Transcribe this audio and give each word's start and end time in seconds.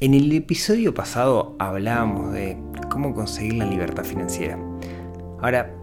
En 0.00 0.14
el 0.14 0.32
episodio 0.32 0.94
pasado 0.94 1.56
hablábamos 1.58 2.32
de 2.32 2.56
cómo 2.90 3.12
conseguir 3.12 3.56
la 3.56 3.66
libertad 3.66 4.02
financiera. 4.02 4.58
Ahora, 5.42 5.76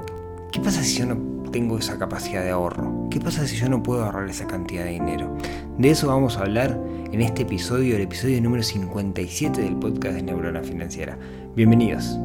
¿qué 0.51 0.59
pasa 0.59 0.81
si 0.83 0.97
yo 0.97 1.05
no 1.05 1.51
tengo 1.51 1.77
esa 1.77 1.99
capacidad 1.99 2.43
de 2.43 2.49
ahorro? 2.49 3.07
¿Qué 3.11 3.19
pasa 3.19 3.45
si 3.45 3.57
yo 3.57 3.69
no 3.69 3.83
puedo 3.83 4.03
ahorrar 4.03 4.27
esa 4.27 4.47
cantidad 4.47 4.85
de 4.85 4.93
dinero? 4.93 5.37
De 5.77 5.91
eso 5.91 6.07
vamos 6.07 6.35
a 6.37 6.41
hablar 6.41 6.81
en 7.11 7.21
este 7.21 7.43
episodio, 7.43 7.95
el 7.95 8.01
episodio 8.01 8.41
número 8.41 8.63
57 8.63 9.61
del 9.61 9.75
podcast 9.75 10.15
de 10.15 10.23
Neurona 10.23 10.63
Financiera. 10.63 11.15
Bienvenidos. 11.55 12.17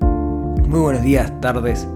Muy 0.00 0.78
buenos 0.78 1.02
días, 1.02 1.40
tardes, 1.40 1.88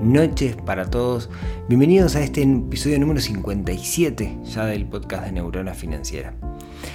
noches 0.00 0.54
para 0.54 0.88
todos. 0.88 1.30
Bienvenidos 1.68 2.14
a 2.14 2.20
este 2.20 2.42
episodio 2.42 3.00
número 3.00 3.20
57 3.20 4.38
ya 4.44 4.66
del 4.66 4.86
podcast 4.86 5.24
de 5.24 5.32
Neurona 5.32 5.74
Financiera. 5.74 6.32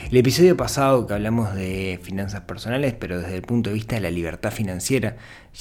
El 0.10 0.16
episodio 0.16 0.56
pasado 0.56 1.06
que 1.06 1.16
hablamos 1.16 1.54
de 1.54 2.00
finanzas 2.02 2.40
personales, 2.40 2.94
pero 2.98 3.20
desde 3.20 3.36
el 3.36 3.42
punto 3.42 3.70
de 3.70 3.74
vista 3.74 3.96
de 3.96 4.02
la 4.02 4.10
libertad 4.10 4.52
financiera, 4.52 5.18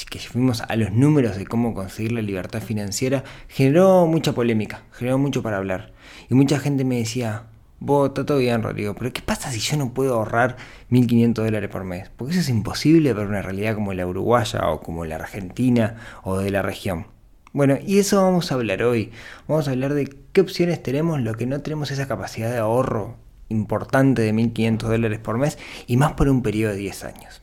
que 0.08 0.20
fuimos 0.20 0.60
a 0.60 0.76
los 0.76 0.92
números 0.92 1.36
de 1.36 1.44
cómo 1.44 1.74
conseguir 1.74 2.12
la 2.12 2.22
libertad 2.22 2.62
financiera, 2.62 3.24
generó 3.48 4.06
mucha 4.06 4.34
polémica, 4.34 4.84
generó 4.92 5.18
mucho 5.18 5.42
para 5.42 5.56
hablar. 5.56 5.94
Y 6.30 6.34
mucha 6.34 6.60
gente 6.60 6.84
me 6.84 6.98
decía, 6.98 7.46
vos, 7.80 8.10
está 8.10 8.24
todo 8.24 8.38
bien, 8.38 8.62
Rodrigo, 8.62 8.94
pero 8.94 9.12
¿qué 9.12 9.20
pasa 9.20 9.50
si 9.50 9.58
yo 9.58 9.76
no 9.78 9.92
puedo 9.92 10.14
ahorrar 10.14 10.56
1.500 10.92 11.32
dólares 11.32 11.68
por 11.68 11.82
mes? 11.82 12.08
Porque 12.16 12.34
eso 12.34 12.40
es 12.40 12.48
imposible 12.48 13.12
para 13.16 13.26
una 13.26 13.42
realidad 13.42 13.74
como 13.74 13.94
la 13.94 14.06
uruguaya 14.06 14.60
o 14.68 14.80
como 14.80 15.04
la 15.06 15.16
argentina 15.16 15.96
o 16.22 16.38
de 16.38 16.52
la 16.52 16.62
región. 16.62 17.08
Bueno, 17.52 17.78
y 17.84 17.98
eso 17.98 18.22
vamos 18.22 18.52
a 18.52 18.54
hablar 18.54 18.84
hoy. 18.84 19.10
Vamos 19.48 19.66
a 19.66 19.72
hablar 19.72 19.94
de 19.94 20.08
qué 20.32 20.40
opciones 20.40 20.80
tenemos, 20.84 21.20
lo 21.20 21.34
que 21.34 21.46
no 21.46 21.60
tenemos 21.62 21.90
esa 21.90 22.06
capacidad 22.06 22.48
de 22.48 22.58
ahorro 22.58 23.25
importante 23.48 24.22
de 24.22 24.32
1.500 24.32 24.78
dólares 24.78 25.18
por 25.18 25.38
mes 25.38 25.58
y 25.86 25.96
más 25.96 26.12
por 26.12 26.28
un 26.28 26.42
periodo 26.42 26.72
de 26.72 26.78
10 26.78 27.04
años. 27.04 27.42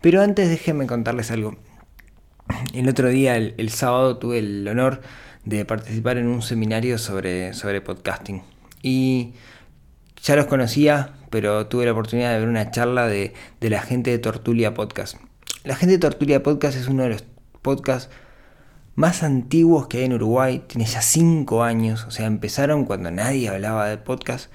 Pero 0.00 0.22
antes 0.22 0.48
déjenme 0.48 0.86
contarles 0.86 1.30
algo. 1.30 1.56
El 2.74 2.88
otro 2.88 3.08
día, 3.08 3.36
el, 3.36 3.70
sábado, 3.70 4.18
tuve 4.18 4.38
el 4.38 4.66
honor 4.66 5.02
de 5.44 5.64
participar 5.64 6.18
en 6.18 6.26
un 6.26 6.42
seminario 6.42 6.98
sobre, 6.98 7.52
sobre 7.54 7.80
podcasting. 7.80 8.42
Y 8.82 9.34
ya 10.22 10.36
los 10.36 10.46
conocía, 10.46 11.14
pero 11.30 11.66
tuve 11.66 11.84
la 11.84 11.92
oportunidad 11.92 12.32
de 12.32 12.40
ver 12.40 12.48
una 12.48 12.70
charla 12.70 13.06
de, 13.06 13.34
de 13.60 13.70
la 13.70 13.82
gente 13.82 14.10
de 14.10 14.18
Tortulia 14.18 14.74
Podcast. 14.74 15.16
La 15.64 15.76
gente 15.76 15.92
de 15.92 15.98
Tortulia 15.98 16.42
Podcast 16.42 16.76
es 16.76 16.88
uno 16.88 17.04
de 17.04 17.10
los 17.10 17.24
podcasts 17.62 18.10
más 18.94 19.22
antiguos 19.22 19.86
que 19.86 19.98
hay 19.98 20.04
en 20.04 20.14
Uruguay. 20.14 20.64
Tiene 20.66 20.86
ya 20.86 21.02
5 21.02 21.62
años, 21.62 22.04
o 22.04 22.10
sea, 22.10 22.26
empezaron 22.26 22.84
cuando 22.84 23.10
nadie 23.10 23.48
hablaba 23.48 23.88
de 23.88 23.96
podcast 23.96 24.50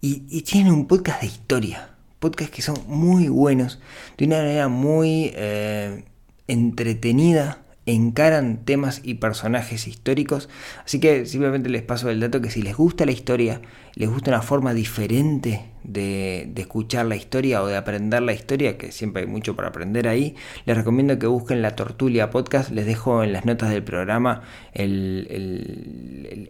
y, 0.00 0.42
tienen 0.42 0.72
un 0.72 0.86
podcast 0.86 1.20
de 1.20 1.26
historia. 1.26 1.90
Podcasts 2.18 2.54
que 2.54 2.62
son 2.62 2.76
muy 2.86 3.28
buenos, 3.28 3.80
de 4.16 4.26
una 4.26 4.38
manera 4.38 4.68
muy 4.68 5.32
eh, 5.34 6.04
entretenida, 6.48 7.62
encaran 7.86 8.64
temas 8.64 9.00
y 9.04 9.14
personajes 9.14 9.86
históricos. 9.86 10.48
Así 10.84 11.00
que 11.00 11.26
simplemente 11.26 11.68
les 11.68 11.82
paso 11.82 12.10
el 12.10 12.20
dato 12.20 12.40
que 12.40 12.50
si 12.50 12.62
les 12.62 12.76
gusta 12.76 13.06
la 13.06 13.12
historia, 13.12 13.60
les 13.94 14.08
gusta 14.10 14.30
una 14.30 14.42
forma 14.42 14.74
diferente 14.74 15.64
de, 15.88 16.52
escuchar 16.56 17.06
la 17.06 17.16
historia 17.16 17.62
o 17.62 17.66
de 17.66 17.76
aprender 17.76 18.22
la 18.22 18.32
historia, 18.32 18.76
que 18.76 18.92
siempre 18.92 19.22
hay 19.22 19.28
mucho 19.28 19.56
para 19.56 19.68
aprender 19.68 20.06
ahí, 20.06 20.36
les 20.66 20.76
recomiendo 20.76 21.18
que 21.18 21.26
busquen 21.26 21.62
la 21.62 21.74
Tortulia 21.74 22.30
Podcast. 22.30 22.70
Les 22.70 22.86
dejo 22.86 23.24
en 23.24 23.32
las 23.32 23.44
notas 23.44 23.70
del 23.70 23.82
programa 23.82 24.42
el, 24.74 25.26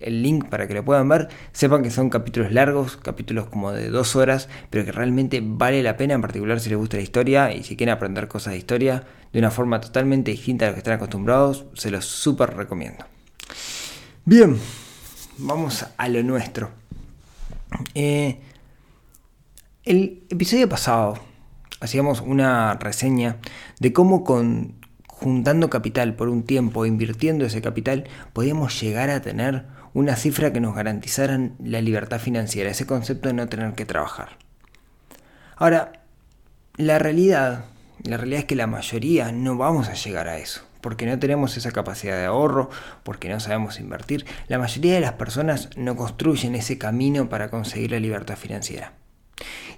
el, 0.01 0.23
link 0.23 0.49
para 0.49 0.67
que 0.67 0.75
lo 0.75 0.85
puedan 0.85 1.09
ver. 1.09 1.29
Sepan 1.53 1.83
que 1.83 1.91
son 1.91 2.11
capítulos 2.11 2.53
largos, 2.53 2.97
capítulos 2.97 3.47
como 3.47 3.73
de 3.73 3.89
dos 3.91 4.17
horas, 4.17 4.49
pero 4.71 4.85
que 4.85 4.93
realmente 4.93 5.41
vale 5.43 5.83
la 5.83 5.97
pena, 5.97 6.15
en 6.15 6.21
particular 6.21 6.61
si 6.61 6.69
les 6.69 6.79
gusta 6.79 6.97
la 6.97 7.05
historia 7.05 7.55
y 7.55 7.63
si 7.63 7.77
quieren 7.77 7.95
aprender 7.95 8.27
cosas 8.27 8.53
de 8.53 8.59
historia 8.59 9.05
de 9.33 9.39
una 9.39 9.51
forma 9.51 9.81
totalmente 9.81 10.31
distinta 10.31 10.65
a 10.65 10.69
lo 10.69 10.75
que 10.75 10.79
están 10.79 10.95
acostumbrados, 10.95 11.65
se 11.75 11.91
los 11.91 12.05
súper 12.05 12.57
recomiendo. 12.57 13.05
Bien, 14.25 14.59
vamos 15.37 15.87
a 15.97 16.09
lo 16.09 16.23
nuestro. 16.23 16.71
Eh, 17.95 18.39
el 19.89 20.23
episodio 20.29 20.69
pasado 20.69 21.19
hacíamos 21.81 22.21
una 22.21 22.75
reseña 22.75 23.39
de 23.81 23.95
cómo 23.95 24.23
con 24.23 24.75
juntando 25.07 25.71
capital 25.71 26.15
por 26.15 26.29
un 26.29 26.43
tiempo, 26.43 26.85
invirtiendo 26.85 27.47
ese 27.47 27.63
capital, 27.63 28.05
podíamos 28.35 28.79
llegar 28.83 29.09
a 29.09 29.23
tener 29.23 29.65
una 29.95 30.15
cifra 30.15 30.53
que 30.53 30.61
nos 30.61 30.75
garantizara 30.75 31.41
la 31.65 31.81
libertad 31.81 32.21
financiera, 32.21 32.71
ese 32.71 32.87
concepto 32.87 33.29
de 33.29 33.35
no 33.35 33.49
tener 33.49 33.73
que 33.73 33.87
trabajar. 33.87 34.37
Ahora, 35.57 35.93
la 36.77 36.99
realidad, 36.99 37.65
la 38.03 38.19
realidad 38.19 38.41
es 38.41 38.45
que 38.45 38.57
la 38.57 38.67
mayoría 38.67 39.33
no 39.33 39.57
vamos 39.57 39.89
a 39.89 39.95
llegar 39.95 40.29
a 40.29 40.37
eso, 40.37 40.67
porque 40.83 41.07
no 41.07 41.19
tenemos 41.19 41.57
esa 41.57 41.73
capacidad 41.73 42.19
de 42.19 42.27
ahorro, 42.27 42.69
porque 43.05 43.31
no 43.31 43.41
sabemos 43.41 43.81
invertir. 43.81 44.27
La 44.49 44.59
mayoría 44.59 44.93
de 44.93 45.01
las 45.01 45.15
personas 45.15 45.71
no 45.79 45.97
construyen 45.97 46.55
ese 46.57 46.77
camino 46.77 47.31
para 47.31 47.51
conseguir 47.51 47.93
la 47.93 48.01
libertad 48.01 48.37
financiera. 48.37 48.93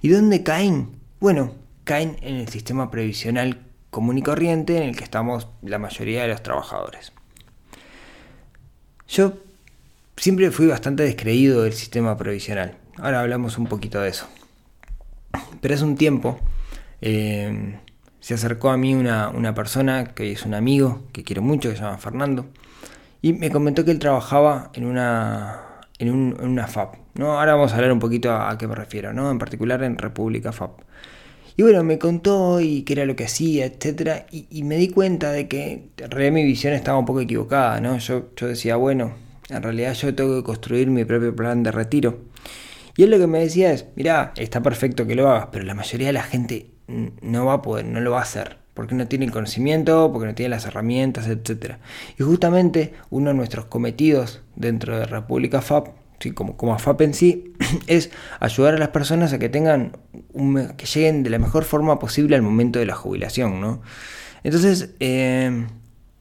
¿Y 0.03 0.09
dónde 0.09 0.43
caen? 0.43 0.89
Bueno, 1.21 1.53
caen 1.85 2.17
en 2.23 2.37
el 2.37 2.49
sistema 2.49 2.91
previsional 2.91 3.59
común 3.91 4.17
y 4.17 4.23
corriente 4.23 4.77
en 4.77 4.85
el 4.85 4.97
que 4.97 5.05
estamos 5.05 5.49
la 5.63 5.79
mayoría 5.79 6.23
de 6.23 6.29
los 6.29 6.43
trabajadores. 6.43 7.13
Yo 9.09 9.35
siempre 10.17 10.51
fui 10.53 10.67
bastante 10.67 11.03
descreído 11.03 11.65
del 11.65 11.75
sistema 11.75 12.17
previsional. 12.17 12.77
Ahora 12.97 13.21
hablamos 13.21 13.59
un 13.59 13.67
poquito 13.67 14.01
de 14.01 14.09
eso. 14.09 14.27
Pero 15.61 15.75
hace 15.75 15.85
un 15.85 15.97
tiempo 15.97 16.39
eh, 17.03 17.79
se 18.21 18.35
acercó 18.35 18.71
a 18.71 18.79
mí 18.79 18.95
una, 18.95 19.29
una, 19.29 19.55
persona 19.55 20.15
que 20.15 20.33
es 20.33 20.47
un 20.47 20.55
amigo 20.55 21.03
que 21.13 21.25
quiero 21.25 21.43
mucho, 21.43 21.69
que 21.69 21.77
se 21.77 21.83
llama 21.83 21.99
Fernando, 21.99 22.47
y 23.21 23.35
me 23.35 23.51
comentó 23.51 23.85
que 23.85 23.91
él 23.91 23.99
trabajaba 23.99 24.71
en 24.75 24.85
una, 24.87 25.70
en, 26.01 26.11
una 26.11 26.67
FAP. 26.67 26.97
¿no? 27.15 27.39
Ahora 27.39 27.55
vamos 27.55 27.73
a 27.73 27.77
hablar 27.77 27.93
un 27.93 27.99
poquito 27.99 28.33
a, 28.33 28.57
qué 28.59 28.67
me 28.67 28.75
refiero, 28.75 29.13
¿no? 29.13 29.31
en 29.31 29.39
particular 29.39 29.83
en 29.83 29.99
República 29.99 30.53
FAP. 30.53 30.81
Y 31.57 31.63
bueno, 31.63 31.85
me 31.85 31.99
contó 31.99 32.61
y 32.61 32.83
qué 32.83 32.95
era 32.95 33.05
lo 33.05 33.17
que 33.17 33.25
hacía, 33.25 33.67
etc. 33.67 34.25
Y, 34.31 34.63
me 34.63 34.77
di 34.77 34.89
cuenta 34.89 35.31
de 35.31 35.47
que 35.47 35.91
en 35.99 36.11
realidad 36.11 36.33
mi 36.33 36.45
visión 36.45 36.73
estaba 36.73 36.99
un 36.99 37.05
poco 37.05 37.21
equivocada. 37.21 37.81
¿no? 37.81 37.99
Yo, 37.99 38.31
yo 38.35 38.47
decía, 38.47 38.77
bueno, 38.77 39.13
en 39.51 39.63
realidad 39.63 39.93
yo 39.93 40.15
tengo 40.15 40.37
que 40.37 40.45
construir 40.45 40.89
mi 40.89 41.05
propio 41.05 41.37
plan 41.37 41.63
de 41.63 41.71
retiro. 41.71 42.21
Y 42.97 43.03
él 43.03 43.11
lo 43.11 43.19
que 43.19 43.27
me 43.27 43.41
decía 43.41 43.73
es, 43.73 43.87
mira, 43.95 44.33
está 44.37 44.63
perfecto 44.63 45.07
que 45.07 45.15
lo 45.15 45.29
hagas, 45.29 45.49
pero 45.53 45.65
la 45.65 45.75
mayoría 45.75 46.07
de 46.07 46.13
la 46.15 46.23
gente 46.23 46.71
no 46.87 47.45
va 47.45 47.55
a 47.55 47.63
poder, 47.63 47.85
no 47.85 48.01
lo 48.01 48.13
va 48.13 48.21
a 48.21 48.23
hacer 48.23 48.60
porque 48.75 48.95
no 48.95 49.07
tiene 49.09 49.25
el 49.25 49.33
conocimiento, 49.33 50.11
porque 50.13 50.29
no 50.29 50.35
tiene 50.35 50.51
las 50.51 50.67
herramientas, 50.67 51.27
etc. 51.29 51.77
Y 52.19 52.23
justamente 52.23 52.95
uno 53.11 53.31
de 53.31 53.35
nuestros 53.35 53.67
cometidos 53.67 54.43
dentro 54.57 54.99
de 54.99 55.07
República 55.07 55.61
FAP 55.61 55.89
como, 56.35 56.57
como 56.57 56.75
AFAP 56.75 57.01
en 57.01 57.15
sí, 57.15 57.55
es 57.87 58.11
ayudar 58.41 58.75
a 58.75 58.79
las 58.79 58.89
personas 58.89 59.33
a 59.33 59.39
que 59.39 59.49
tengan 59.49 59.97
que 60.77 60.87
lleguen 60.87 61.23
de 61.23 61.31
la 61.31 61.39
mejor 61.39 61.65
forma 61.65 61.99
posible 61.99 62.37
al 62.37 62.43
momento 62.43 62.79
de 62.79 62.87
la 62.87 62.95
jubilación, 62.95 63.61
¿no? 63.61 63.81
Entonces, 64.45 64.91
eh, 65.01 65.67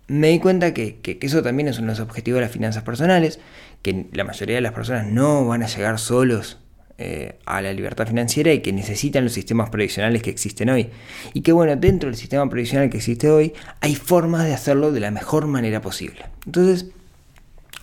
me 0.07 0.29
di 0.29 0.39
cuenta 0.39 0.73
que, 0.73 0.99
eso 1.21 1.43
también 1.43 1.67
es 1.67 1.77
uno 1.77 1.87
de 1.87 1.99
los 1.99 1.99
objetivos 1.99 2.37
de 2.37 2.45
las 2.45 2.51
finanzas 2.51 2.83
personales, 2.83 3.39
que 3.81 4.07
la 4.11 4.23
mayoría 4.23 4.55
de 4.55 4.61
las 4.61 4.73
personas 4.73 5.07
no 5.07 5.45
van 5.45 5.63
a 5.63 5.67
llegar 5.67 5.99
solos 5.99 6.59
eh, 7.01 7.39
a 7.45 7.61
la 7.61 7.71
libertad 7.71 8.05
financiera 8.05 8.51
y 8.51 8.59
que 8.59 8.73
necesitan 8.73 9.23
los 9.23 9.31
sistemas 9.31 9.69
previsionales 9.69 10.21
que 10.21 10.29
existen 10.29 10.69
hoy. 10.69 10.89
Y 11.33 11.43
que 11.43 11.53
bueno, 11.53 11.77
dentro 11.77 12.09
del 12.09 12.17
sistema 12.17 12.49
previsional 12.49 12.89
que 12.89 12.97
existe 12.97 13.29
hoy 13.29 13.53
hay 13.79 13.95
formas 13.95 14.43
de 14.43 14.53
hacerlo 14.53 14.91
de 14.91 14.99
la 14.99 15.09
mejor 15.09 15.47
manera 15.47 15.79
posible. 15.79 16.25
Entonces, 16.45 16.87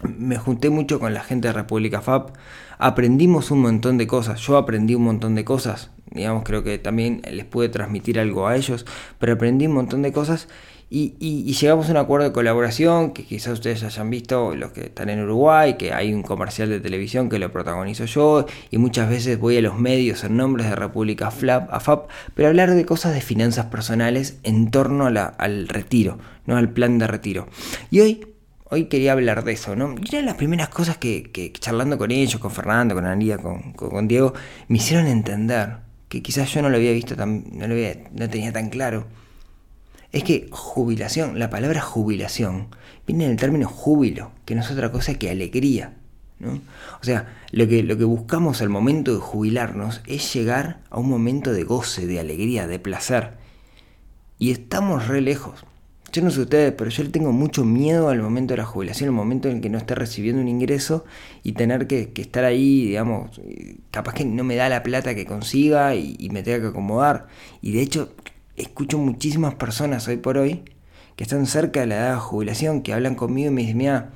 me 0.02 0.36
junté 0.36 0.68
mucho 0.68 1.00
con 1.00 1.14
la 1.14 1.22
gente 1.22 1.48
de 1.48 1.54
República 1.54 2.02
FAP, 2.02 2.36
aprendimos 2.76 3.50
un 3.50 3.62
montón 3.62 3.96
de 3.96 4.06
cosas, 4.06 4.38
yo 4.40 4.58
aprendí 4.58 4.94
un 4.94 5.04
montón 5.04 5.34
de 5.34 5.46
cosas, 5.46 5.90
digamos, 6.10 6.44
creo 6.44 6.62
que 6.62 6.76
también 6.76 7.22
les 7.30 7.46
pude 7.46 7.70
transmitir 7.70 8.20
algo 8.20 8.46
a 8.46 8.56
ellos, 8.56 8.84
pero 9.18 9.32
aprendí 9.32 9.66
un 9.66 9.72
montón 9.72 10.02
de 10.02 10.12
cosas 10.12 10.48
y, 10.88 11.52
llegamos 11.52 11.88
a 11.88 11.90
un 11.90 11.96
acuerdo 11.96 12.26
de 12.26 12.32
colaboración 12.32 13.12
que 13.12 13.24
quizás 13.24 13.54
ustedes 13.54 13.82
hayan 13.82 14.08
visto, 14.08 14.54
los 14.54 14.70
que 14.70 14.82
están 14.82 15.08
en 15.08 15.20
Uruguay, 15.20 15.76
que 15.76 15.92
hay 15.92 16.14
un 16.14 16.22
comercial 16.22 16.68
de 16.68 16.78
televisión 16.78 17.28
que 17.28 17.40
lo 17.40 17.50
protagonizo 17.50 18.04
yo 18.04 18.46
y 18.70 18.78
muchas 18.78 19.08
veces 19.08 19.38
voy 19.40 19.56
a 19.56 19.62
los 19.62 19.78
medios 19.78 20.22
en 20.22 20.36
nombres 20.36 20.68
de 20.68 20.76
República 20.76 21.32
FAP, 21.32 22.08
pero 22.34 22.48
hablar 22.48 22.72
de 22.72 22.84
cosas 22.84 23.14
de 23.14 23.20
finanzas 23.20 23.66
personales 23.66 24.38
en 24.44 24.70
torno 24.70 25.06
al 25.06 25.68
retiro, 25.68 26.18
no 26.46 26.56
al 26.56 26.70
plan 26.70 26.98
de 26.98 27.08
retiro. 27.08 27.48
Y 27.90 28.00
hoy 28.00 28.26
hoy 28.68 28.86
quería 28.86 29.12
hablar 29.12 29.44
de 29.44 29.52
eso, 29.52 29.76
¿no? 29.76 29.94
Y 29.94 30.08
una 30.10 30.18
de 30.18 30.22
las 30.22 30.34
primeras 30.34 30.68
cosas 30.68 30.98
que, 30.98 31.52
charlando 31.58 31.98
con 31.98 32.10
ellos, 32.10 32.40
con 32.40 32.50
Fernando, 32.50 32.94
con 32.94 33.06
Anía, 33.06 33.38
con, 33.38 33.72
con, 33.72 34.08
Diego, 34.08 34.34
me 34.68 34.78
hicieron 34.78 35.06
entender, 35.06 35.78
que 36.08 36.22
quizás 36.22 36.52
yo 36.52 36.62
no 36.62 36.68
lo 36.68 36.76
había 36.76 36.92
visto 36.92 37.16
tan, 37.16 37.44
no 37.52 37.66
lo 37.66 37.74
no 38.12 38.30
tenía 38.30 38.52
tan 38.52 38.68
claro, 38.70 39.06
es 40.12 40.24
que 40.24 40.48
jubilación, 40.50 41.38
la 41.38 41.50
palabra 41.50 41.80
jubilación, 41.80 42.68
viene 43.06 43.28
del 43.28 43.36
término 43.36 43.68
júbilo, 43.68 44.32
que 44.44 44.54
no 44.54 44.62
es 44.62 44.70
otra 44.70 44.90
cosa 44.90 45.14
que 45.14 45.30
alegría. 45.30 45.94
O 46.40 47.04
sea, 47.04 47.34
lo 47.50 47.66
que, 47.66 47.82
lo 47.82 47.96
que 47.96 48.04
buscamos 48.04 48.60
al 48.60 48.68
momento 48.68 49.14
de 49.14 49.20
jubilarnos 49.20 50.02
es 50.06 50.32
llegar 50.34 50.80
a 50.90 50.98
un 50.98 51.08
momento 51.08 51.52
de 51.52 51.64
goce, 51.64 52.06
de 52.06 52.20
alegría, 52.20 52.66
de 52.66 52.78
placer. 52.78 53.34
Y 54.38 54.50
estamos 54.50 55.08
re 55.08 55.22
lejos. 55.22 55.64
Yo 56.12 56.22
no 56.22 56.30
sé 56.30 56.40
ustedes, 56.40 56.72
pero 56.72 56.90
yo 56.90 57.02
le 57.02 57.10
tengo 57.10 57.32
mucho 57.32 57.64
miedo 57.64 58.08
al 58.08 58.22
momento 58.22 58.54
de 58.54 58.58
la 58.58 58.64
jubilación, 58.64 59.08
al 59.08 59.14
momento 59.14 59.48
en 59.48 59.56
el 59.56 59.60
que 59.60 59.70
no 59.70 59.78
esté 59.78 59.94
recibiendo 59.94 60.40
un 60.40 60.48
ingreso 60.48 61.04
y 61.42 61.52
tener 61.52 61.86
que, 61.86 62.12
estar 62.16 62.44
ahí, 62.44 62.86
digamos, 62.86 63.40
capaz 63.90 64.14
que 64.14 64.24
no 64.24 64.44
me 64.44 64.56
da 64.56 64.68
la 64.68 64.82
plata 64.82 65.14
que 65.14 65.26
consiga 65.26 65.94
y 65.94 66.28
me 66.30 66.42
tenga 66.42 66.60
que 66.60 66.66
acomodar. 66.68 67.28
Y 67.60 67.72
de 67.72 67.82
hecho, 67.82 68.14
escucho 68.56 68.98
muchísimas 68.98 69.54
personas 69.54 70.08
hoy 70.08 70.16
por 70.16 70.38
hoy 70.38 70.64
que 71.16 71.24
están 71.24 71.46
cerca 71.46 71.80
de 71.80 71.86
la 71.86 71.96
edad 71.96 72.14
de 72.14 72.20
jubilación, 72.20 72.82
que 72.82 72.92
hablan 72.92 73.14
conmigo 73.14 73.48
y 73.48 73.54
me 73.54 73.62
dicen, 73.62 73.78
mira, 73.78 74.10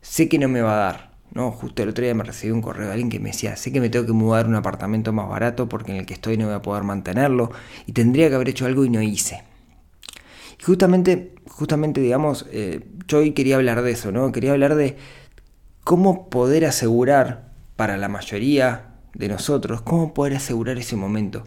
sé 0.00 0.28
que 0.28 0.38
no 0.38 0.48
me 0.48 0.62
va 0.62 0.74
a 0.74 0.92
dar. 0.92 1.12
No, 1.34 1.50
justo 1.50 1.82
el 1.82 1.90
otro 1.90 2.04
día 2.04 2.14
me 2.14 2.24
recibí 2.24 2.52
un 2.52 2.60
correo 2.60 2.86
de 2.86 2.92
alguien 2.92 3.08
que 3.08 3.18
me 3.18 3.30
decía, 3.30 3.56
sé 3.56 3.72
que 3.72 3.80
me 3.80 3.88
tengo 3.88 4.04
que 4.06 4.12
mudar 4.12 4.44
a 4.44 4.48
un 4.48 4.54
apartamento 4.54 5.12
más 5.12 5.28
barato 5.28 5.68
porque 5.68 5.92
en 5.92 5.98
el 5.98 6.06
que 6.06 6.14
estoy 6.14 6.36
no 6.36 6.46
voy 6.46 6.54
a 6.54 6.62
poder 6.62 6.84
mantenerlo 6.84 7.50
y 7.86 7.92
tendría 7.92 8.28
que 8.28 8.34
haber 8.34 8.50
hecho 8.50 8.66
algo 8.66 8.84
y 8.84 8.90
no 8.90 9.00
hice. 9.00 9.42
Y 10.58 10.62
justamente, 10.62 11.34
justamente 11.46 12.00
digamos, 12.00 12.46
eh, 12.50 12.86
yo 13.08 13.18
hoy 13.18 13.32
quería 13.32 13.56
hablar 13.56 13.82
de 13.82 13.92
eso, 13.92 14.12
¿no? 14.12 14.30
Quería 14.30 14.52
hablar 14.52 14.74
de 14.74 14.96
cómo 15.84 16.28
poder 16.28 16.66
asegurar 16.66 17.52
para 17.76 17.96
la 17.96 18.08
mayoría 18.08 18.92
de 19.14 19.28
nosotros, 19.28 19.82
cómo 19.82 20.14
poder 20.14 20.34
asegurar 20.34 20.78
ese 20.78 20.96
momento. 20.96 21.44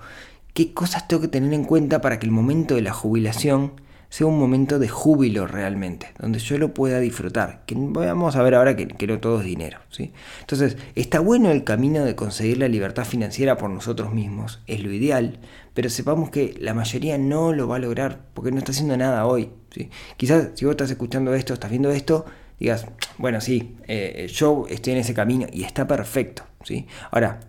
¿Qué 0.55 0.73
cosas 0.73 1.05
tengo 1.09 1.21
que 1.21 1.27
tener 1.27 1.53
en 1.53 1.65
cuenta 1.65 1.99
para 1.99 2.17
que 2.17 2.25
el 2.25 2.31
momento 2.31 2.75
de 2.75 2.81
la 2.81 2.93
jubilación 2.93 3.73
sea 4.07 4.25
un 4.25 4.39
momento 4.39 4.79
de 4.79 4.87
júbilo 4.87 5.47
realmente, 5.47 6.13
donde 6.17 6.39
yo 6.39 6.57
lo 6.57 6.73
pueda 6.73 7.01
disfrutar. 7.01 7.63
Que 7.65 7.75
vamos 7.75 8.37
a 8.37 8.41
ver 8.41 8.55
ahora 8.55 8.73
que, 8.77 9.07
no 9.07 9.19
todo 9.19 9.41
es 9.41 9.45
dinero. 9.45 9.79
¿sí? 9.89 10.13
Entonces, 10.39 10.77
está 10.95 11.19
bueno 11.19 11.51
el 11.51 11.65
camino 11.65 12.05
de 12.05 12.15
conseguir 12.15 12.59
la 12.59 12.69
libertad 12.69 13.03
financiera 13.03 13.57
por 13.57 13.69
nosotros 13.69 14.13
mismos, 14.13 14.61
es 14.67 14.81
lo 14.81 14.93
ideal, 14.93 15.39
pero 15.73 15.89
sepamos 15.89 16.29
que 16.29 16.55
la 16.57 16.73
mayoría 16.73 17.17
no 17.17 17.51
lo 17.51 17.67
va 17.67 17.75
a 17.75 17.79
lograr 17.79 18.21
porque 18.33 18.53
no 18.53 18.59
está 18.59 18.71
haciendo 18.71 18.95
nada 18.95 19.25
hoy. 19.25 19.49
¿sí? 19.71 19.89
Quizás 20.15 20.51
si 20.53 20.63
vos 20.63 20.71
estás 20.71 20.89
escuchando 20.89 21.33
esto, 21.33 21.53
estás 21.53 21.69
viendo 21.69 21.91
esto, 21.91 22.25
digas, 22.57 22.85
bueno, 23.17 23.41
sí, 23.41 23.75
eh, 23.89 24.29
yo 24.31 24.67
estoy 24.69 24.93
en 24.93 24.99
ese 24.99 25.13
camino 25.13 25.47
y 25.51 25.65
está 25.65 25.85
perfecto. 25.85 26.43
¿sí? 26.63 26.87
Ahora, 27.11 27.41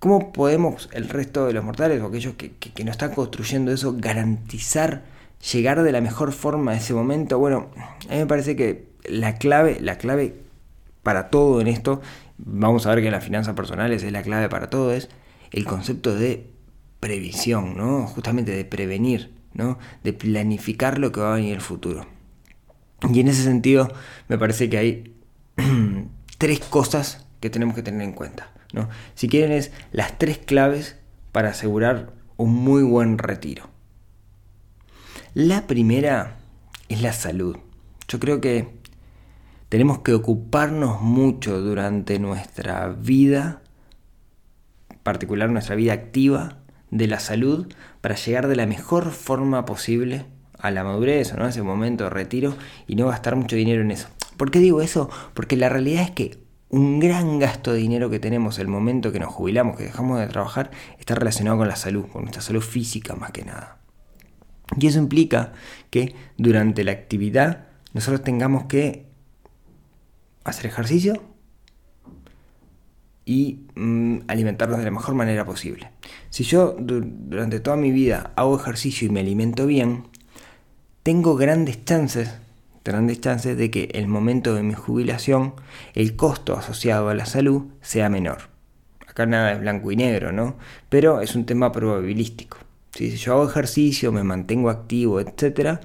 ¿cómo 0.00 0.32
podemos 0.32 0.88
el 0.92 1.08
resto 1.08 1.46
de 1.46 1.52
los 1.52 1.64
mortales 1.64 2.02
o 2.02 2.06
aquellos 2.06 2.34
que, 2.34 2.50
que, 2.52 2.84
no 2.84 2.90
están 2.90 3.14
construyendo 3.14 3.70
eso 3.70 3.94
garantizar 3.96 5.04
llegar 5.52 5.82
de 5.82 5.92
la 5.92 6.00
mejor 6.00 6.32
forma 6.32 6.72
a 6.72 6.76
ese 6.76 6.92
momento, 6.92 7.38
bueno, 7.38 7.68
a 8.08 8.12
mí 8.12 8.18
me 8.18 8.26
parece 8.26 8.56
que 8.56 8.88
la 9.04 9.36
clave, 9.36 9.78
la 9.80 9.96
clave 9.96 10.34
para 11.02 11.30
todo 11.30 11.60
en 11.60 11.66
esto, 11.66 12.02
vamos 12.38 12.86
a 12.86 12.90
ver 12.90 13.00
que 13.00 13.06
en 13.06 13.12
las 13.12 13.24
finanzas 13.24 13.54
personales 13.54 14.02
es 14.02 14.12
la 14.12 14.22
clave 14.22 14.48
para 14.48 14.68
todo, 14.68 14.92
es 14.92 15.08
el 15.50 15.64
concepto 15.64 16.14
de 16.14 16.50
previsión, 17.00 17.76
¿no? 17.76 18.06
Justamente 18.06 18.52
de 18.52 18.64
prevenir, 18.64 19.32
¿no? 19.54 19.78
De 20.04 20.12
planificar 20.12 20.98
lo 20.98 21.12
que 21.12 21.20
va 21.20 21.32
a 21.32 21.36
venir 21.36 21.50
en 21.50 21.56
el 21.56 21.62
futuro. 21.62 22.06
Y 23.12 23.20
en 23.20 23.28
ese 23.28 23.42
sentido, 23.42 23.90
me 24.28 24.36
parece 24.36 24.68
que 24.68 24.78
hay 24.78 25.14
tres 26.38 26.60
cosas 26.60 27.26
que 27.40 27.48
tenemos 27.48 27.74
que 27.74 27.82
tener 27.82 28.02
en 28.02 28.12
cuenta, 28.12 28.52
¿no? 28.72 28.88
Si 29.14 29.28
quieren 29.28 29.52
es 29.52 29.72
las 29.92 30.18
tres 30.18 30.38
claves 30.38 30.96
para 31.32 31.50
asegurar 31.50 32.12
un 32.36 32.54
muy 32.54 32.82
buen 32.82 33.18
retiro. 33.18 33.68
La 35.34 35.66
primera 35.66 36.38
es 36.88 37.02
la 37.02 37.12
salud. 37.12 37.56
Yo 38.08 38.18
creo 38.18 38.40
que 38.40 38.80
tenemos 39.68 40.00
que 40.00 40.14
ocuparnos 40.14 41.00
mucho 41.00 41.60
durante 41.60 42.18
nuestra 42.18 42.88
vida, 42.88 43.62
particular 45.02 45.50
nuestra 45.50 45.76
vida 45.76 45.92
activa, 45.92 46.58
de 46.90 47.06
la 47.06 47.20
salud 47.20 47.72
para 48.00 48.16
llegar 48.16 48.48
de 48.48 48.56
la 48.56 48.66
mejor 48.66 49.12
forma 49.12 49.64
posible 49.64 50.26
a 50.58 50.70
la 50.70 50.84
madurez 50.84 51.32
o 51.32 51.42
a 51.42 51.48
ese 51.48 51.62
momento 51.62 52.04
de 52.04 52.10
retiro 52.10 52.56
y 52.86 52.96
no 52.96 53.06
gastar 53.06 53.36
mucho 53.36 53.56
dinero 53.56 53.82
en 53.82 53.92
eso. 53.92 54.08
¿Por 54.36 54.50
qué 54.50 54.58
digo 54.58 54.82
eso? 54.82 55.08
Porque 55.34 55.56
la 55.56 55.68
realidad 55.68 56.02
es 56.02 56.10
que 56.10 56.38
un 56.70 57.00
gran 57.00 57.38
gasto 57.38 57.72
de 57.72 57.78
dinero 57.78 58.10
que 58.10 58.20
tenemos 58.20 58.58
el 58.58 58.68
momento 58.68 59.12
que 59.12 59.18
nos 59.18 59.30
jubilamos, 59.30 59.76
que 59.76 59.84
dejamos 59.84 60.20
de 60.20 60.26
trabajar, 60.28 60.70
está 60.98 61.14
relacionado 61.14 61.58
con 61.58 61.68
la 61.68 61.76
salud, 61.76 62.06
con 62.06 62.22
nuestra 62.22 62.42
salud 62.42 62.62
física 62.62 63.14
más 63.16 63.32
que 63.32 63.44
nada. 63.44 63.80
Y 64.78 64.86
eso 64.86 64.98
implica 64.98 65.52
que 65.90 66.14
durante 66.36 66.84
la 66.84 66.92
actividad 66.92 67.66
nosotros 67.92 68.22
tengamos 68.22 68.64
que 68.64 69.06
hacer 70.44 70.66
ejercicio 70.66 71.22
y 73.24 73.66
mm, 73.74 74.20
alimentarnos 74.28 74.78
de 74.78 74.84
la 74.84 74.90
mejor 74.92 75.14
manera 75.14 75.44
posible. 75.44 75.90
Si 76.30 76.44
yo 76.44 76.76
durante 76.78 77.60
toda 77.60 77.76
mi 77.76 77.90
vida 77.90 78.32
hago 78.36 78.58
ejercicio 78.58 79.08
y 79.08 79.10
me 79.10 79.20
alimento 79.20 79.66
bien, 79.66 80.04
tengo 81.02 81.34
grandes 81.34 81.84
chances, 81.84 82.38
grandes 82.84 83.20
chances 83.20 83.56
de 83.56 83.70
que 83.70 83.90
el 83.94 84.06
momento 84.06 84.54
de 84.54 84.62
mi 84.62 84.74
jubilación, 84.74 85.54
el 85.94 86.16
costo 86.16 86.56
asociado 86.56 87.08
a 87.08 87.14
la 87.14 87.26
salud 87.26 87.64
sea 87.80 88.08
menor. 88.08 88.50
Acá 89.06 89.26
nada 89.26 89.52
es 89.52 89.60
blanco 89.60 89.90
y 89.92 89.96
negro, 89.96 90.32
¿no? 90.32 90.56
Pero 90.88 91.20
es 91.20 91.34
un 91.34 91.46
tema 91.46 91.72
probabilístico. 91.72 92.58
Si 92.92 93.16
yo 93.16 93.34
hago 93.34 93.48
ejercicio, 93.48 94.12
me 94.12 94.24
mantengo 94.24 94.70
activo, 94.70 95.20
etc., 95.20 95.80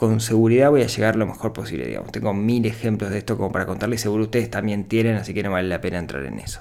con 0.00 0.20
seguridad 0.20 0.70
voy 0.70 0.80
a 0.80 0.86
llegar 0.86 1.16
lo 1.16 1.26
mejor 1.26 1.52
posible. 1.52 1.86
Digamos. 1.86 2.10
Tengo 2.10 2.32
mil 2.32 2.64
ejemplos 2.64 3.10
de 3.10 3.18
esto 3.18 3.36
como 3.36 3.52
para 3.52 3.66
contarles, 3.66 4.00
seguro 4.00 4.24
ustedes 4.24 4.48
también 4.48 4.84
tienen, 4.84 5.16
así 5.16 5.34
que 5.34 5.42
no 5.42 5.50
vale 5.50 5.68
la 5.68 5.82
pena 5.82 5.98
entrar 5.98 6.24
en 6.24 6.38
eso. 6.38 6.60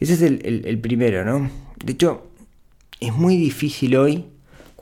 Ese 0.00 0.14
es 0.14 0.22
el, 0.22 0.78
primero, 0.80 1.24
¿no? 1.24 1.50
De 1.84 1.92
hecho, 1.92 2.26
es 3.00 3.12
muy 3.12 3.36
difícil 3.36 3.96
hoy, 3.96 4.24